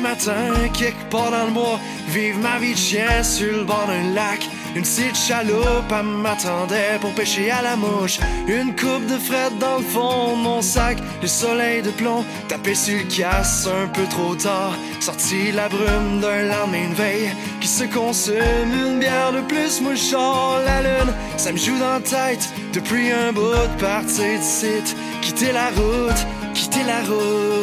[0.00, 1.78] matin, quelque part dans le mois,
[2.08, 4.48] vive ma vie de chien sur le bord d'un lac.
[4.74, 8.18] Une petite chaloupe m'attendait pour pêcher à la mouche.
[8.48, 10.96] Une coupe de fret dans le fond de mon sac.
[11.20, 14.74] Le soleil de plomb tapé sur le casse un peu trop tard.
[15.00, 17.30] Sorti la brume d'un lendemain de veille
[17.60, 18.72] qui se consume.
[18.72, 21.12] Une bière de plus, moi je la lune.
[21.36, 24.96] Ça me joue dans la tête depuis un bout de partir du site.
[25.20, 27.61] Quitter la route, quitter la route.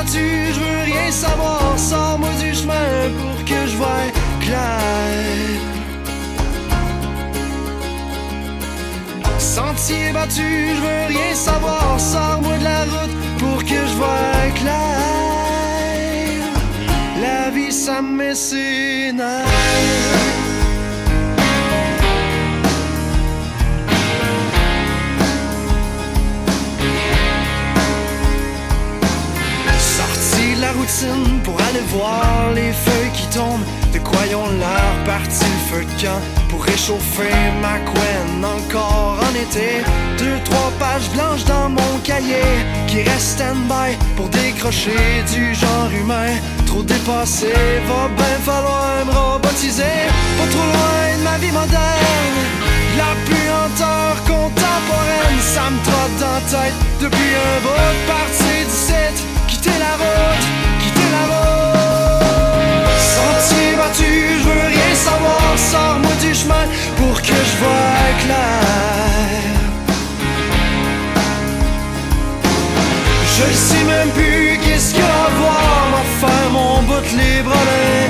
[0.00, 1.78] Battu, je veux rien savoir.
[1.78, 4.06] Sors-moi du chemin pour que je voie
[4.40, 5.60] clair.
[9.38, 12.00] Sentier battu, je veux rien savoir.
[12.00, 14.80] Sors-moi de la route pour que je voie clair.
[17.20, 18.32] La vie, ça me
[31.44, 33.64] pour aller voir les feuilles qui tombent.
[33.92, 37.32] De quoi ont l'air parti le feu de camp pour réchauffer
[37.62, 39.82] ma couenne encore en été.
[40.18, 42.52] Deux, trois pages blanches dans mon cahier
[42.86, 46.32] qui restent stand-by pour décrocher du genre humain.
[46.66, 47.52] Trop dépassé,
[47.88, 49.98] va bien falloir me robotiser.
[50.38, 52.38] Pas trop loin de ma vie moderne.
[52.98, 59.18] La puanteur contemporaine, ça me trotte dans tête depuis un bout de partie du site.
[59.48, 60.69] Quitter la route.
[63.14, 65.42] Sentier battu, je veux rien savoir.
[65.70, 66.66] Sors-moi du chemin
[66.96, 68.80] pour que je voie clair.
[73.36, 75.80] Je sais même plus qu'est-ce qu'il y a à voir.
[75.92, 76.04] M'en
[76.52, 78.00] mon bout libre les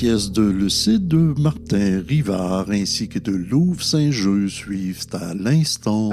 [0.00, 6.10] pièces de Lucide, Martin Rivard ainsi que de Louvre Saint-Jeu suivent à l'instant.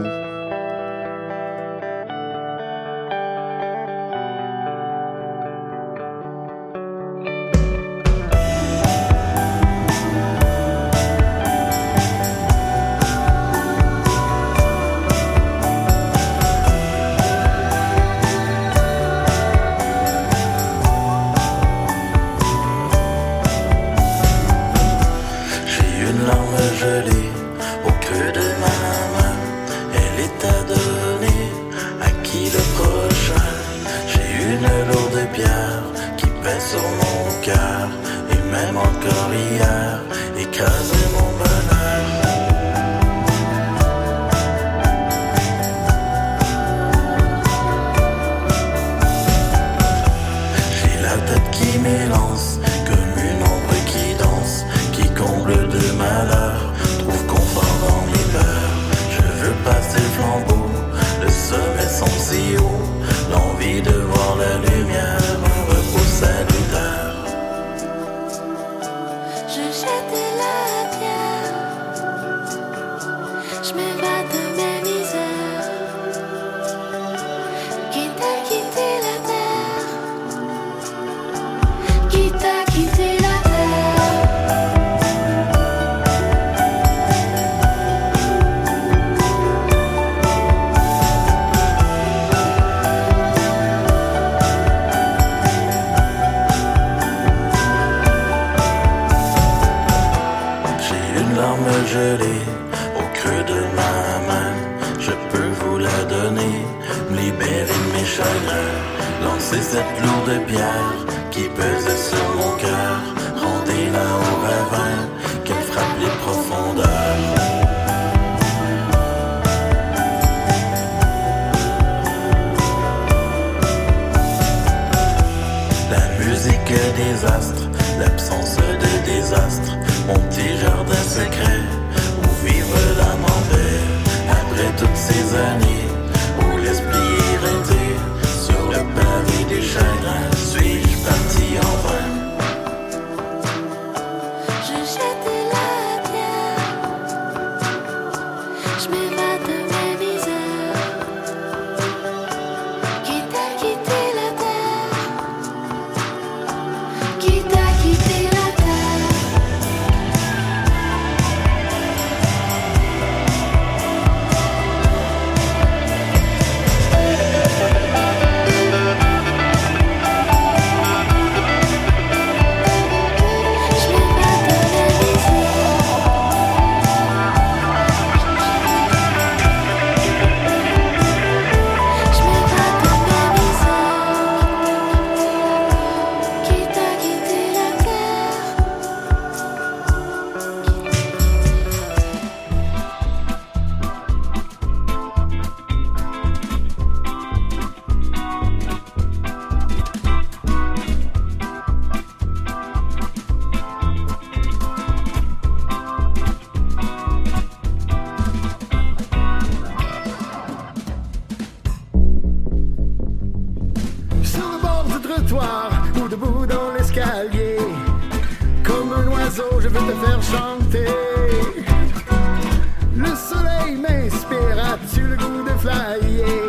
[225.66, 226.45] Le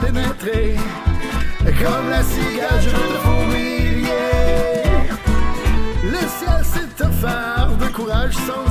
[0.00, 0.76] pénétrée.
[1.64, 4.06] Comme la je veux te fourmiller.
[6.04, 8.69] Le ciel s'est offert de courage sans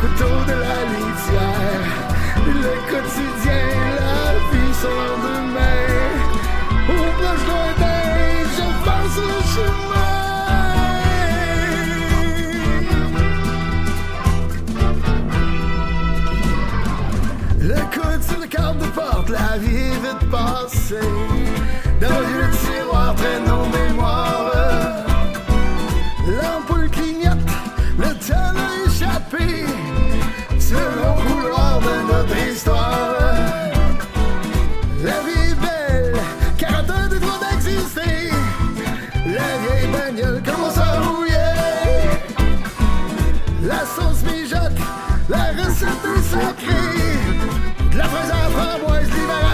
[0.00, 1.86] couteau de la litière,
[2.46, 3.66] le quotidien,
[3.98, 5.86] la vie sans lendemain.
[6.88, 8.04] Au proche lointain,
[8.56, 10.18] je pense le chemin.
[17.60, 21.37] Le coude sur le cadre de porte, la vie est vite passée.
[32.64, 33.72] De.
[35.04, 36.16] La vie belle,
[36.56, 38.30] car elle a des droits d'exister.
[39.26, 41.54] La vieille bagnole commence à rouiller.
[43.62, 44.78] La sauce mijote,
[45.28, 47.92] la recette est.
[47.92, 49.48] De la fraise à la framboise, l'hiver.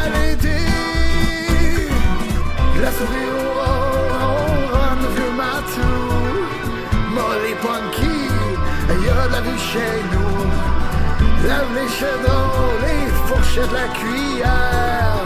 [2.83, 3.55] La souris au.
[7.15, 8.29] Molly Punky,
[8.89, 10.64] y a de la chez nous.
[11.47, 15.25] Lave les chaudrons, les fourchettes, la cuillère.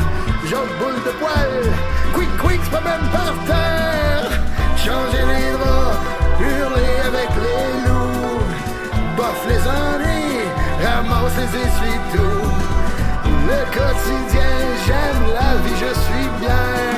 [0.50, 1.72] Joke boule de poil,
[2.14, 4.30] quick quick, pas même par terre.
[4.76, 5.98] Changer les draps,
[6.40, 8.42] hurler avec les loups.
[9.16, 10.48] Bof les ennuis,
[10.82, 12.48] ramasse les essuie-tout.
[13.50, 14.54] Le quotidien,
[14.86, 16.97] j'aime la vie, je suis bien.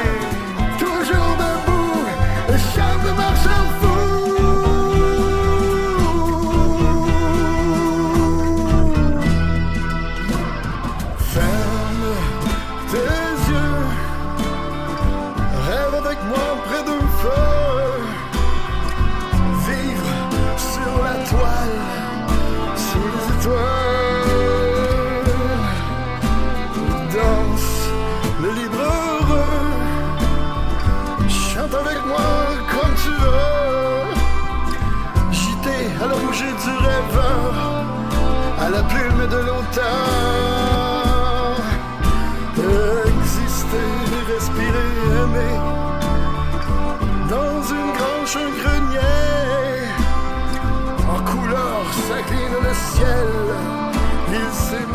[38.80, 39.86] La plume de l'auteur.
[43.06, 43.92] Exister,
[44.32, 44.92] respirer,
[45.22, 45.58] aimer,
[47.28, 49.80] dans une grange, grenier.
[51.14, 53.30] En couleur s'incline le ciel,
[54.32, 54.89] il s'émerveille.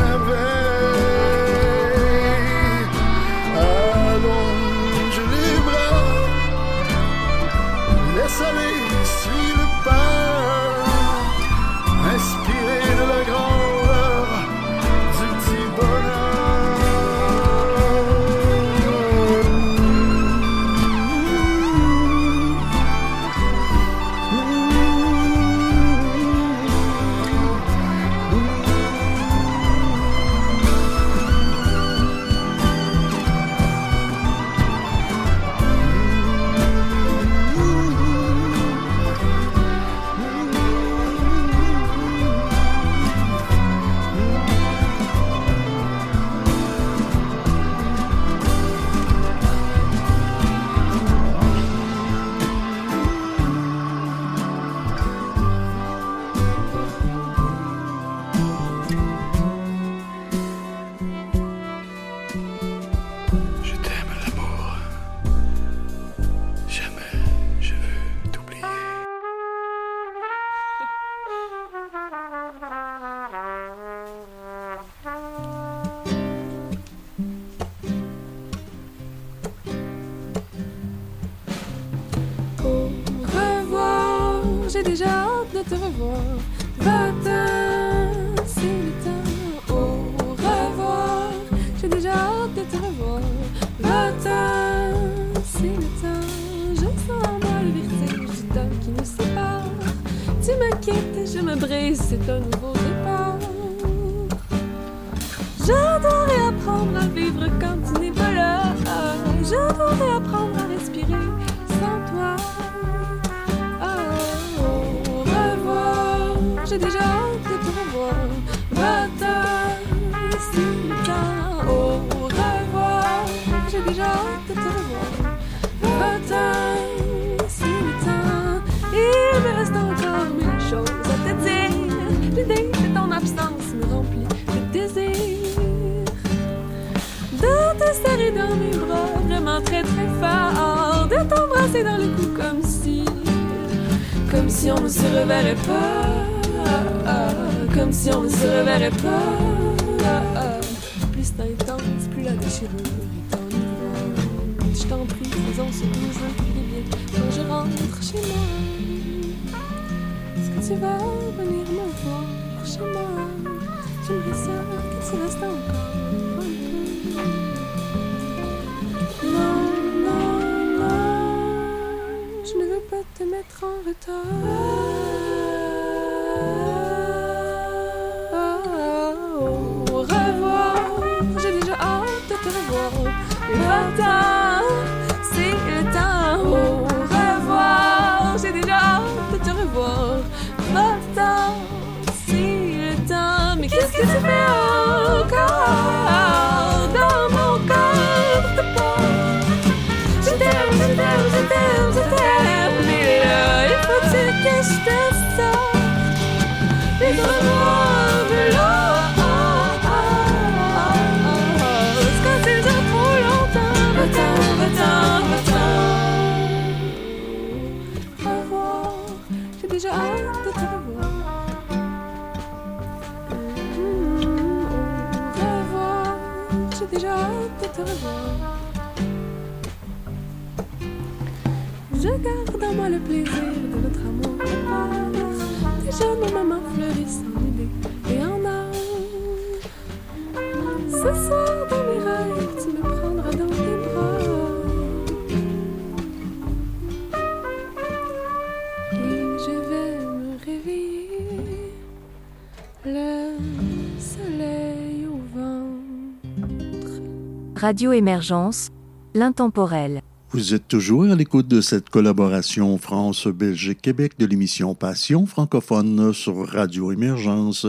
[257.66, 258.68] Radio Émergence,
[259.12, 260.00] l'intemporel.
[260.30, 266.92] Vous êtes toujours à l'écoute de cette collaboration France-Belgique-Québec de l'émission Passion francophone sur Radio
[266.92, 267.66] Émergence.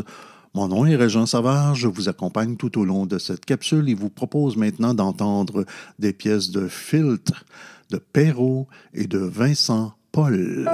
[0.54, 3.96] Mon nom est Régent Savard, je vous accompagne tout au long de cette capsule et
[3.96, 5.66] vous propose maintenant d'entendre
[5.98, 7.44] des pièces de Filtre,
[7.90, 10.70] de Perrault et de Vincent Paul.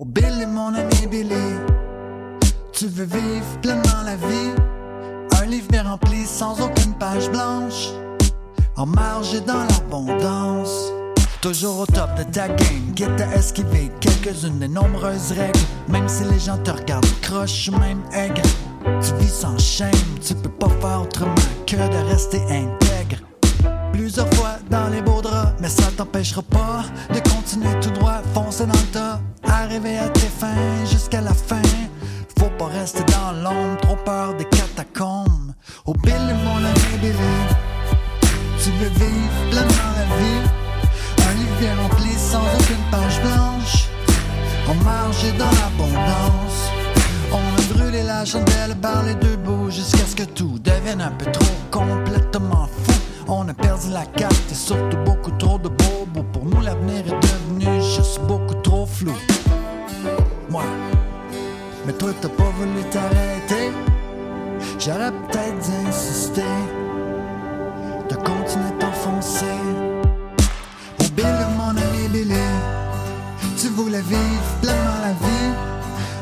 [0.00, 1.54] Oh Billy, mon ami Billy,
[2.72, 4.50] tu veux vivre pleinement la vie.
[5.40, 7.90] Un livre bien rempli sans aucune page blanche.
[8.74, 10.90] En marge et dans l'abondance.
[11.40, 15.60] Toujours au top de ta game, quitte à esquiver quelques-unes des nombreuses règles.
[15.86, 18.42] Même si les gens te regardent croche même aigre.
[19.00, 21.34] Tu vis sans shame, tu peux pas faire autrement
[21.68, 23.22] que de rester intègre.
[23.92, 28.66] Plusieurs fois dans les beaux draps, mais ça t'empêchera pas de continuer tout droit, foncer
[28.66, 31.62] dans le tas, arriver à tes fins jusqu'à la fin.
[32.38, 35.52] Faut pas rester dans l'ombre, trop peur des catacombes.
[35.86, 37.14] Oh Billy, mon ami Billy,
[38.62, 40.48] tu veux vivre pleinement la vie.
[41.28, 43.88] Un livre bien rempli sans aucune page blanche,
[44.68, 46.70] en marge et dans l'abondance.
[47.32, 51.12] On a brûlé la chandelle par les deux bouts jusqu'à ce que tout devienne un
[51.12, 52.93] peu trop complètement fou.
[53.26, 56.22] On a perdu la carte et surtout beaucoup trop de bobos.
[56.32, 59.14] Pour nous, l'avenir est devenu juste beaucoup trop flou.
[60.50, 60.64] Moi,
[61.86, 63.72] mais toi, t'as pas voulu t'arrêter.
[64.78, 66.42] J'aurais peut-être dû insister
[68.10, 69.46] de continuer t'enfoncer.
[71.00, 72.34] Oh mon ami Billy,
[73.56, 75.52] tu voulais vivre pleinement la vie.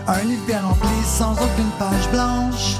[0.06, 2.76] Un livre bien rempli sans aucune page blanche,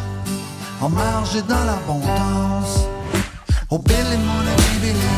[0.81, 2.92] en marge et dans l'abondance.
[3.75, 5.17] Oh Billy, mon ami Billy,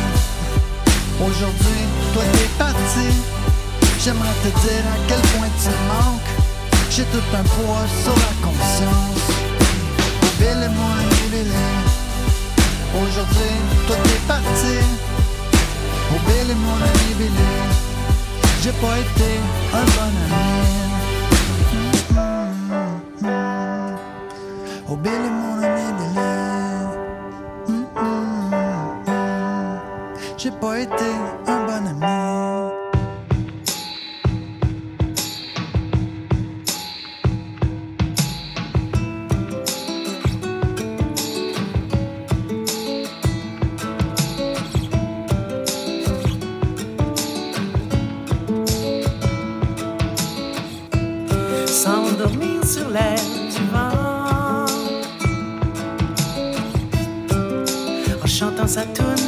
[1.18, 1.82] aujourd'hui,
[2.12, 3.08] toi t'es parti.
[3.98, 6.32] J'aimerais te dire à quel point tu manques.
[6.88, 9.26] J'ai tout un poids sur la conscience.
[10.22, 11.66] Oh Billy, mon ami Billy,
[12.94, 13.54] aujourd'hui,
[13.88, 14.76] toi t'es parti.
[16.12, 17.54] Oh Billy, mon ami Billy,
[18.62, 19.30] j'ai pas été
[19.72, 20.46] un bon ami.
[24.88, 26.23] Oh Billy, mon Billy.
[30.64, 31.10] pas été
[31.46, 32.14] un bon ami.
[51.66, 53.18] S'endormir sur l'air
[53.54, 54.64] du vent
[58.22, 59.23] en chantant sa tourne.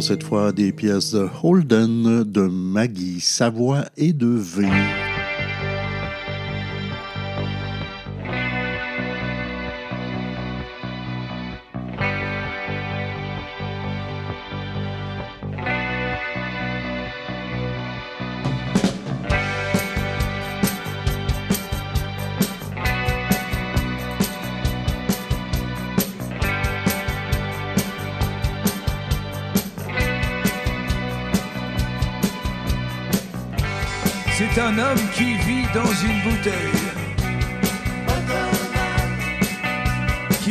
[0.00, 4.66] Cette fois des pièces de Holden, de Maggie Savoie et de V.
[36.44, 36.52] Qu'il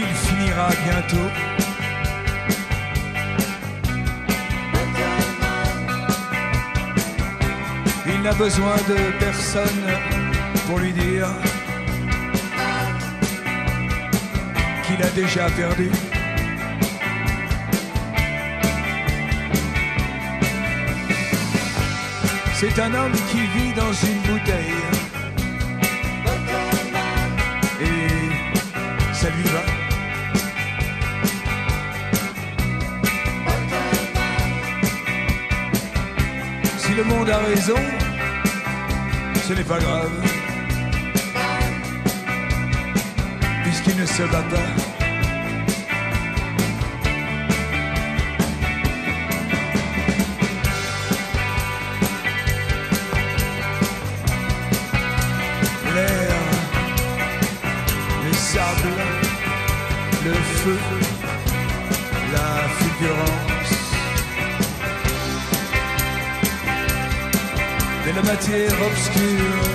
[0.06, 1.30] finira bientôt.
[8.08, 9.68] Il n'a besoin de personne
[10.66, 11.28] pour lui dire
[14.88, 15.92] qu'il a déjà perdu.
[22.56, 25.03] C'est un homme qui vit dans une bouteille.
[36.94, 37.82] Si le monde a raison,
[39.48, 40.12] ce n'est pas grave.
[43.64, 44.58] Puisqu'il ne se bat pas.
[55.96, 56.36] l'air,
[58.24, 58.94] le sable,
[60.26, 61.03] le feu,
[68.24, 69.68] matière obscure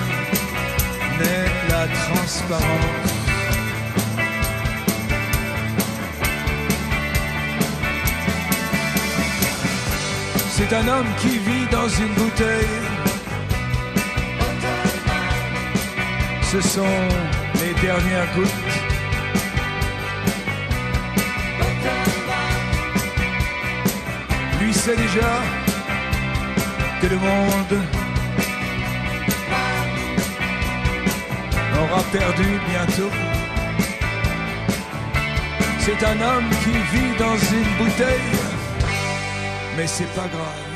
[1.19, 2.65] naît la transparence.
[10.51, 12.99] C'est un homme qui vit dans une bouteille.
[16.51, 17.07] ce sont
[17.61, 18.49] les dernières gouttes.
[24.59, 25.31] Lui sait déjà
[26.99, 27.98] que le monde
[32.11, 33.11] perdu bientôt.
[35.79, 38.39] C'est un homme qui vit dans une bouteille,
[39.75, 40.68] mais c'est pas grave.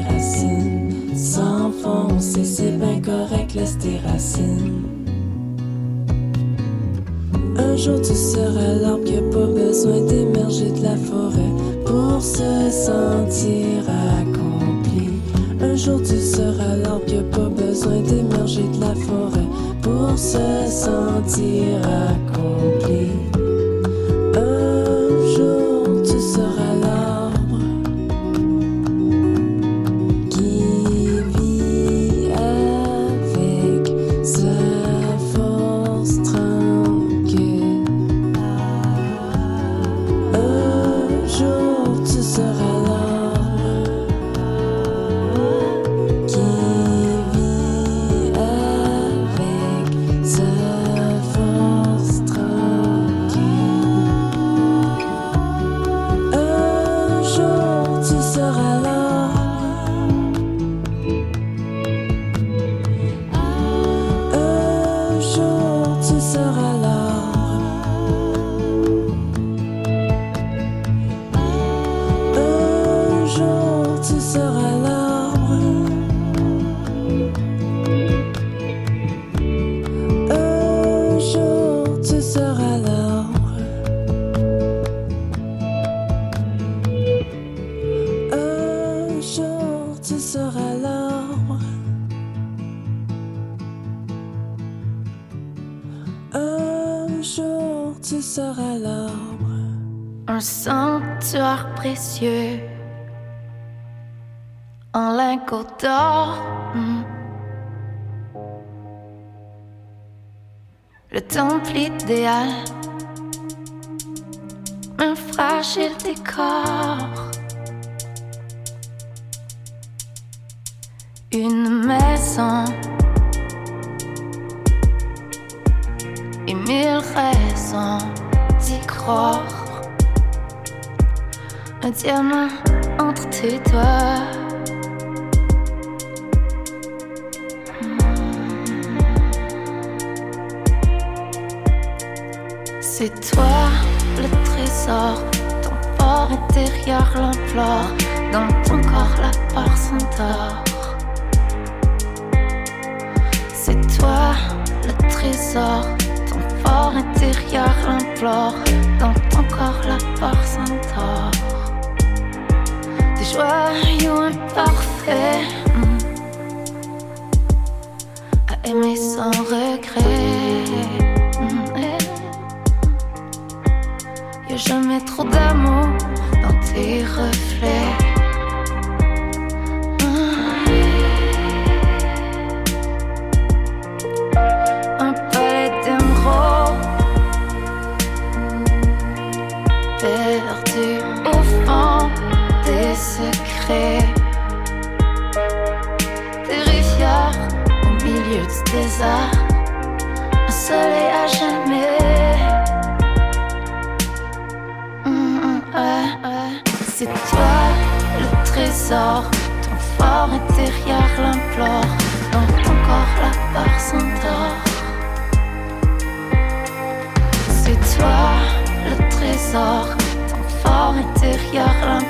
[0.00, 1.16] racines.
[1.16, 4.82] S'enfoncer, c'est bien correct, laisse tes racines.
[7.56, 11.52] Un jour tu seras l'arbre qui a pas besoin d'émerger de la forêt
[11.84, 13.84] pour se sentir
[14.20, 15.10] accompli.
[15.60, 19.46] Un jour tu seras l'arbre qui a pas besoin d'émerger de la forêt
[19.82, 23.31] pour se sentir accompli.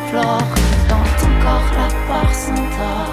[0.06, 0.38] implore
[0.88, 3.11] dans ton corps la part s'endort.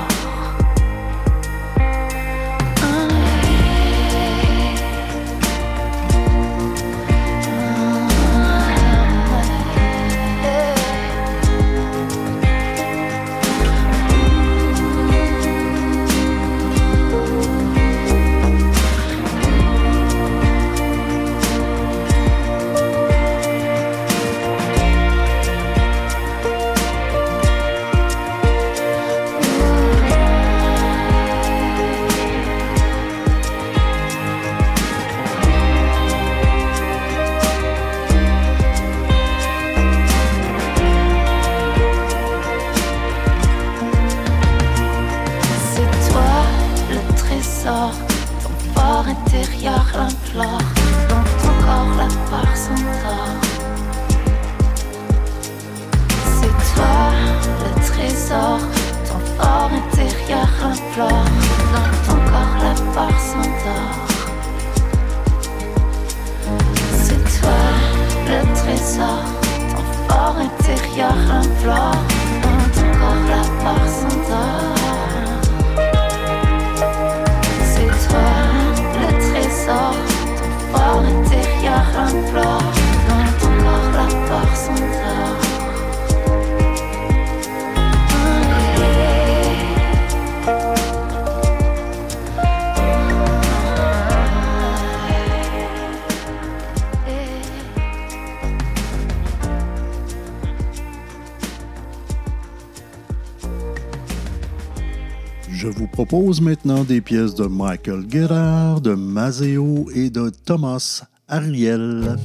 [106.20, 112.18] Propose maintenant des pièces de Michael Gerard, de Mazeo et de Thomas Ariel.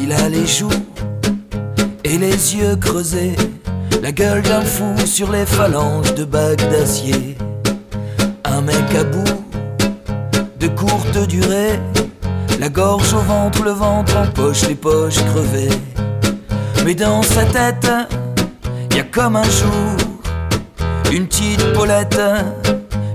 [0.00, 0.70] Il a les joues
[2.04, 3.36] et les yeux creusés,
[4.02, 7.36] la gueule d'un fou sur les phalanges de bagues d'acier.
[8.44, 9.44] Un mec à bout
[10.58, 11.78] de courte durée,
[12.58, 15.68] la gorge au ventre, le ventre en poche, les poches crevées.
[16.88, 17.86] Mais dans sa tête,
[18.96, 19.94] y a comme un jour
[21.12, 22.18] une petite Paulette,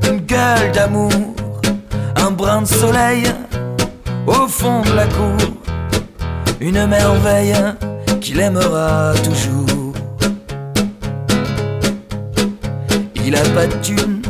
[0.08, 1.10] une gueule d'amour,
[2.18, 3.24] un brin de soleil
[4.28, 5.56] au fond de la cour,
[6.62, 7.56] une merveille
[8.22, 9.94] qu'il aimera toujours.
[13.26, 14.22] Il a pas de thune,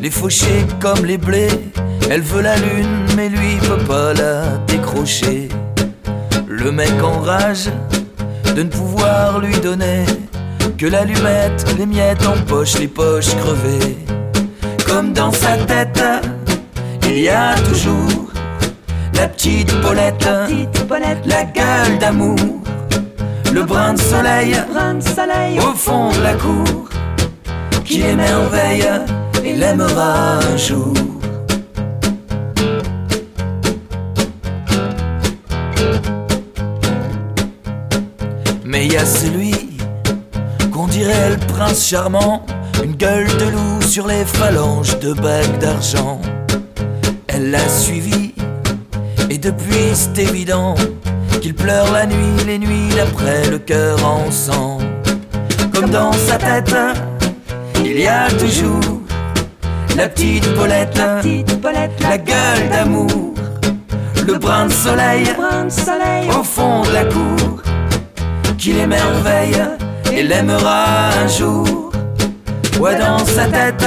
[0.00, 1.50] les fauchés comme les blés,
[2.10, 5.50] elle veut la lune, mais lui peut pas la décrocher.
[6.48, 7.68] Le mec enrage
[8.56, 10.06] de ne pouvoir lui donner
[10.78, 13.98] que l'allumette, les miettes en poche, les poches crevées.
[14.86, 16.02] Comme dans sa tête,
[17.02, 18.30] il y a toujours
[19.12, 20.26] la petite Paulette,
[21.26, 22.62] la gueule d'amour,
[23.52, 24.56] le brin de soleil,
[25.58, 26.88] au fond de la cour,
[27.84, 28.88] qui émerveille
[29.44, 30.94] et l'aimera un jour.
[41.66, 42.46] Prince charmant,
[42.84, 46.20] une gueule de loup sur les phalanges de bagues d'argent.
[47.26, 48.34] Elle l'a suivi,
[49.30, 50.76] et depuis c'est évident
[51.40, 54.78] qu'il pleure la nuit, les nuits d'après le cœur en sang.
[55.74, 56.76] Comme dans sa tête,
[57.84, 59.00] il y a toujours
[59.96, 61.00] la petite Paulette,
[62.00, 63.34] la gueule d'amour,
[64.24, 65.26] le brin de soleil,
[66.38, 67.62] au fond de la cour,
[68.56, 69.60] qu'il émerveille
[70.16, 71.92] et l'aimera un jour.
[72.80, 73.86] Ouais, dans sa tête,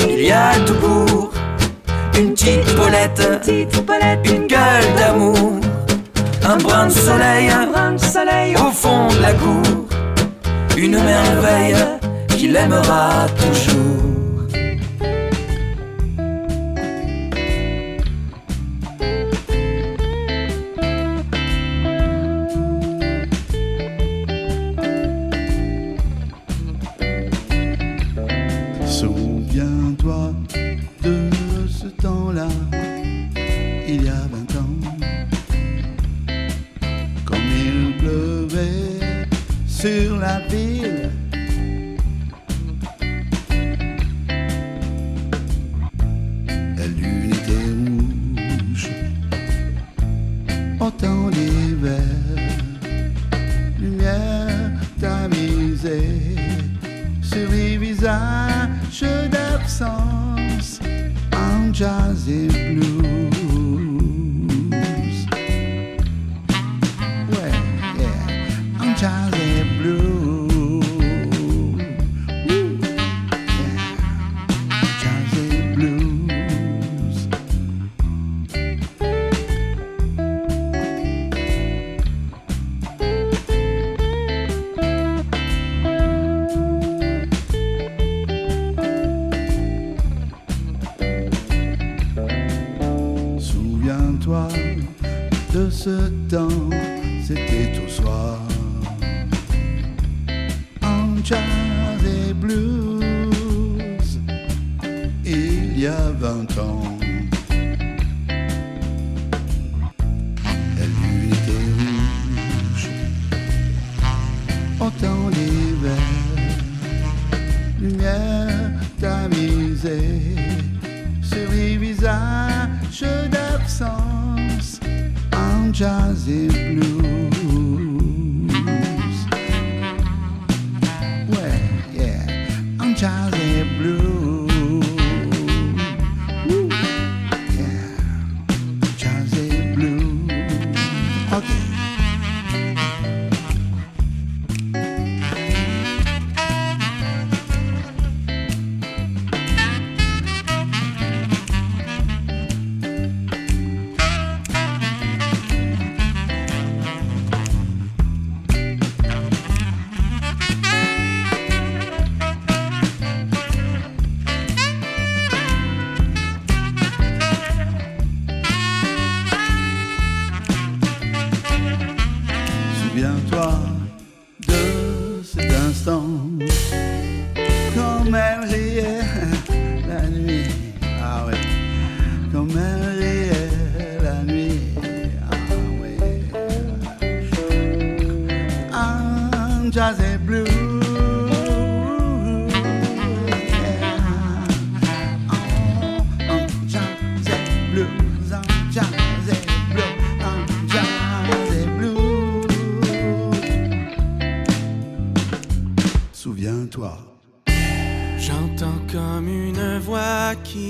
[0.00, 1.30] il y a tout pour
[2.18, 3.22] une petite Paulette,
[4.24, 5.60] une gueule d'amour,
[6.44, 9.86] un brin de soleil, au fond de la cour,
[10.76, 11.76] une merveille
[12.28, 14.17] qu'il aimera toujours.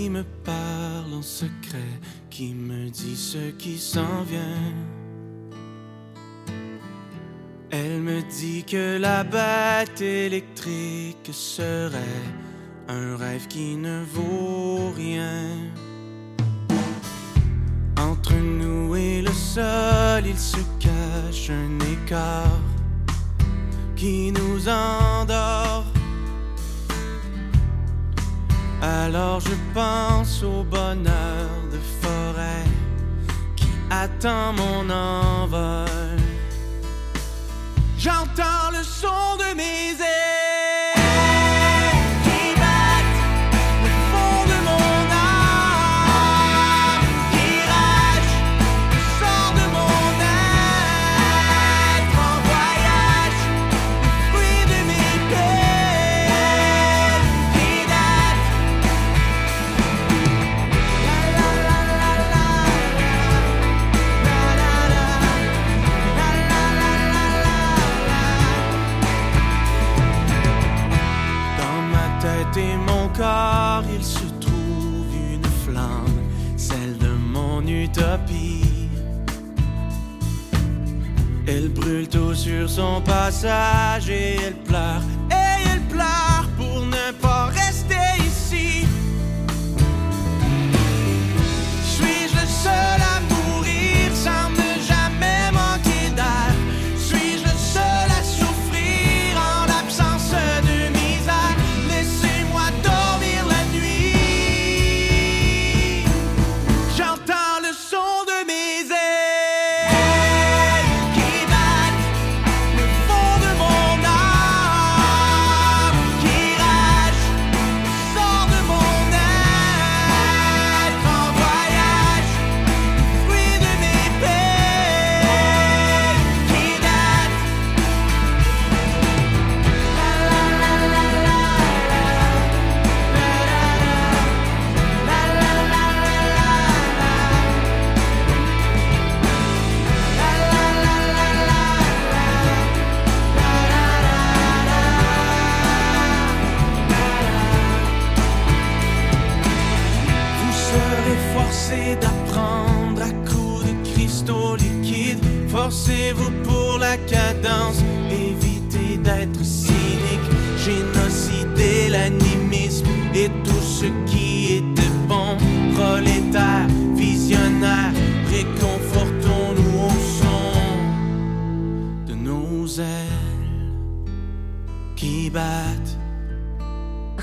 [0.09, 1.93] Me parle en secret,
[2.31, 4.75] qui me dit ce qui s'en vient.
[7.71, 12.25] Elle me dit que la batte électrique serait
[12.89, 15.43] un rêve qui ne vaut rien.
[17.99, 22.63] Entre nous et le sol, il se cache un écart
[23.97, 25.98] qui nous endort.
[28.89, 32.65] Alors je pense au bonheur de forêt
[33.55, 36.19] qui attend mon envol.
[37.99, 40.18] J'entends le son de mes ailes
[82.11, 86.28] tout sur son passage et elle pleure, et elle pleure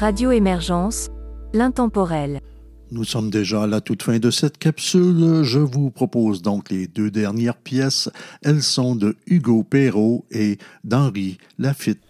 [0.05, 1.09] Radio Émergence,
[1.51, 2.39] l'intemporel.
[2.91, 5.41] Nous sommes déjà à la toute fin de cette capsule.
[5.41, 8.11] Je vous propose donc les deux dernières pièces.
[8.43, 12.03] Elles sont de Hugo Perrault et d'Henri Lafitte.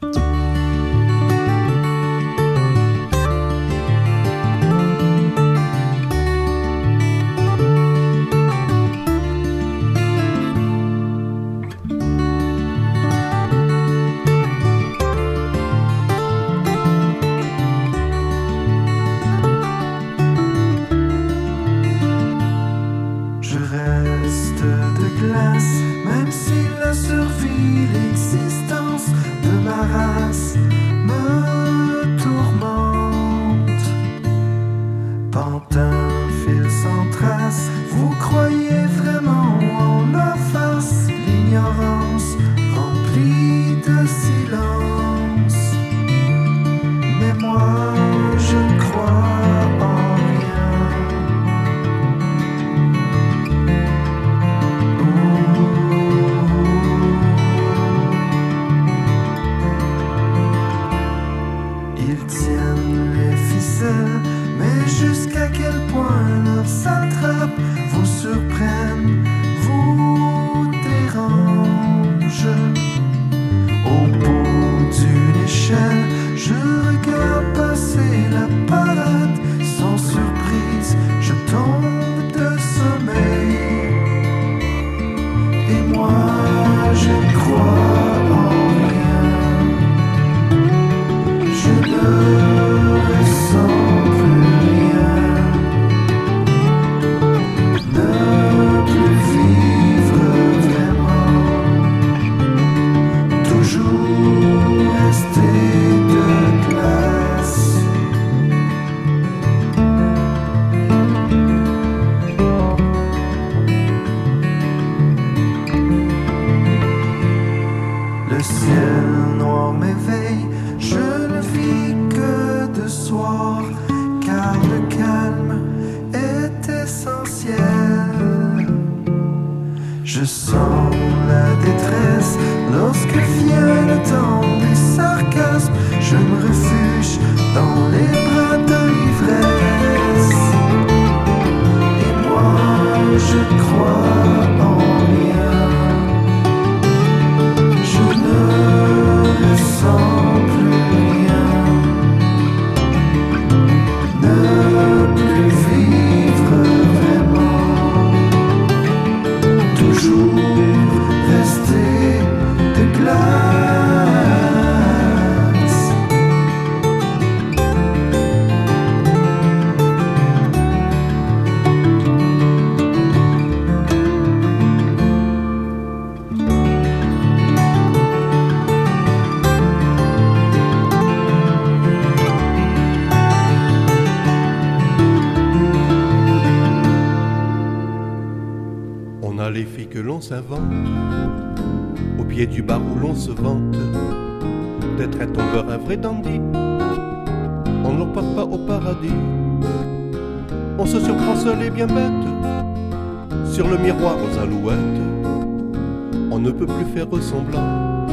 [206.96, 208.08] Faire semblant,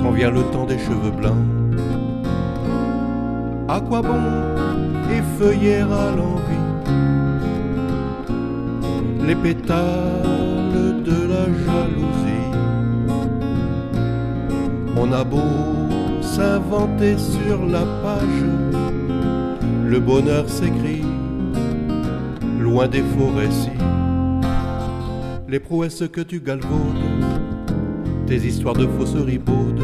[0.00, 1.34] quand vient le temps des cheveux blancs.
[3.68, 4.22] À quoi bon
[5.10, 6.66] effeuiller à l'envie?
[9.26, 12.52] Les pétales de la jalousie.
[14.96, 15.50] On a beau
[16.20, 18.44] s'inventer sur la page,
[19.88, 21.04] le bonheur s'écrit
[22.60, 23.70] loin des faux récits.
[25.48, 27.01] Les prouesses que tu galvaudes,
[28.32, 29.82] tes histoires de fausses ribaudes,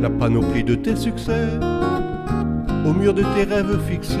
[0.00, 1.48] la panoplie de tes succès,
[2.86, 4.16] au mur de tes rêves fixés,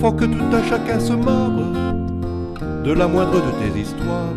[0.00, 1.50] font que tout un chacun se marre
[2.82, 4.32] de la moindre de tes histoires.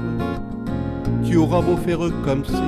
[1.23, 2.67] Tu auras beau faire comme si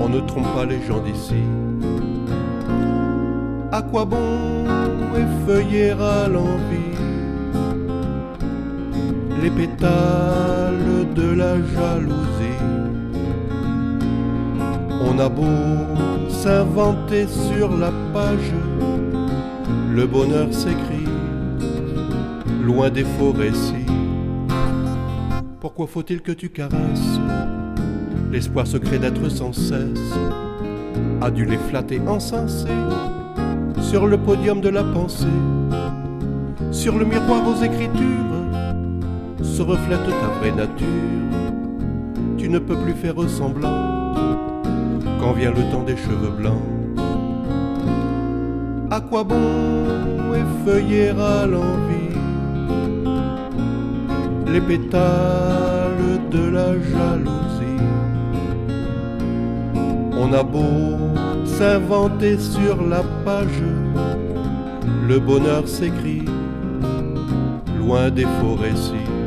[0.00, 1.44] on ne trompe pas les gens d'ici.
[3.70, 4.66] À quoi bon
[5.14, 6.96] effeuiller à l'envie
[9.40, 12.81] les pétales de la jalousie?
[15.14, 15.44] On a beau
[16.30, 18.50] s'inventer sur la page,
[19.94, 21.06] le bonheur s'écrit
[22.64, 23.84] loin des faux récits.
[25.60, 27.20] Pourquoi faut-il que tu caresses
[28.30, 30.14] l'espoir secret d'être sans cesse
[31.30, 32.68] dû les flatter encensés
[33.82, 35.26] sur le podium de la pensée,
[36.70, 38.08] sur le miroir aux écritures
[39.42, 40.86] se reflète ta vraie nature.
[42.38, 43.91] Tu ne peux plus faire semblant
[45.22, 46.66] quand vient le temps des cheveux blancs.
[48.90, 52.16] À quoi bon effeuiller l'envie
[54.52, 57.84] les pétales de la jalousie?
[60.20, 60.98] On a beau
[61.44, 63.62] s'inventer sur la page,
[65.08, 66.24] le bonheur s'écrit
[67.78, 69.21] loin des faux récits.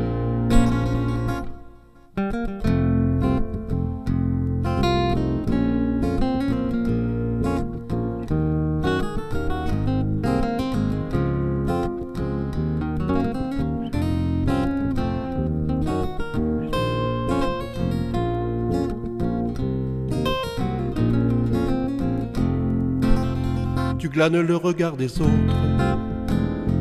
[24.16, 25.30] Tu glanes le regard des autres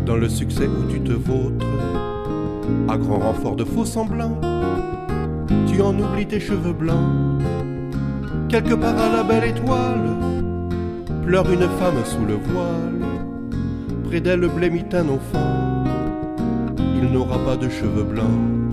[0.06, 1.66] dans le succès où tu te vautres
[2.88, 4.40] à grand renfort de faux semblants.
[5.68, 7.41] Tu en oublies tes cheveux blancs.
[8.48, 10.16] Quelque part à la belle étoile
[11.26, 13.03] pleure une femme sous le voile.
[14.06, 15.84] Près d'elle blêmit un enfant.
[16.95, 18.72] Il n'aura pas de cheveux blancs.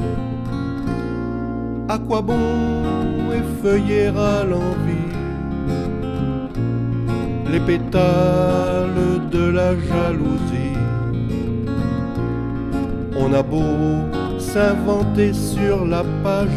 [1.89, 2.39] À quoi bon
[3.33, 5.02] effeuiller à l'envie
[7.53, 10.79] les pétales de la jalousie.
[13.15, 14.09] On a beau
[14.39, 16.49] s'inventer sur la page,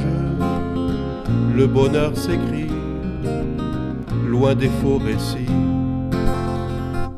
[1.54, 2.72] le bonheur s'écrit
[4.26, 5.52] loin des faux récits.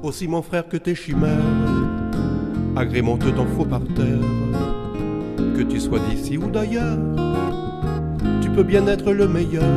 [0.01, 1.53] Aussi mon frère que tes chimères
[2.75, 4.25] agrémentent ton faux par terre,
[5.55, 6.97] que tu sois d'ici ou d'ailleurs,
[8.41, 9.75] tu peux bien être le meilleur,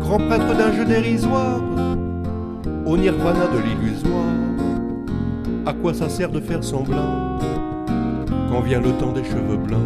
[0.00, 1.60] grand prêtre d'un jeu dérisoire
[2.88, 4.24] au nirvana de l'illusoire.
[5.66, 7.38] À quoi ça sert de faire semblant
[8.48, 9.78] quand vient le temps des cheveux blancs?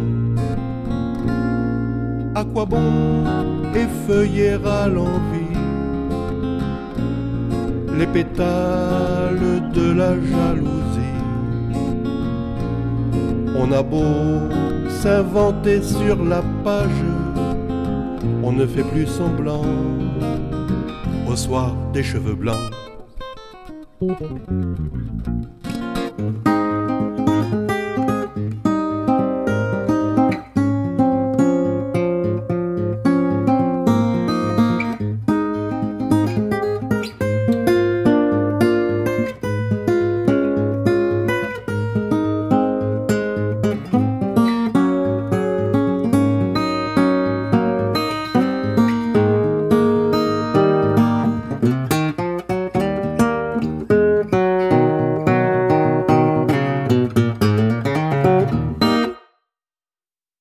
[2.33, 3.25] À quoi bon
[3.75, 5.57] effeuiller à l'envie
[7.97, 11.19] les pétales de la jalousie?
[13.57, 14.49] On a beau
[14.87, 17.03] s'inventer sur la page.
[18.41, 19.65] On ne fait plus semblant
[21.29, 22.71] au soir des cheveux blancs.
[24.03, 25.42] Música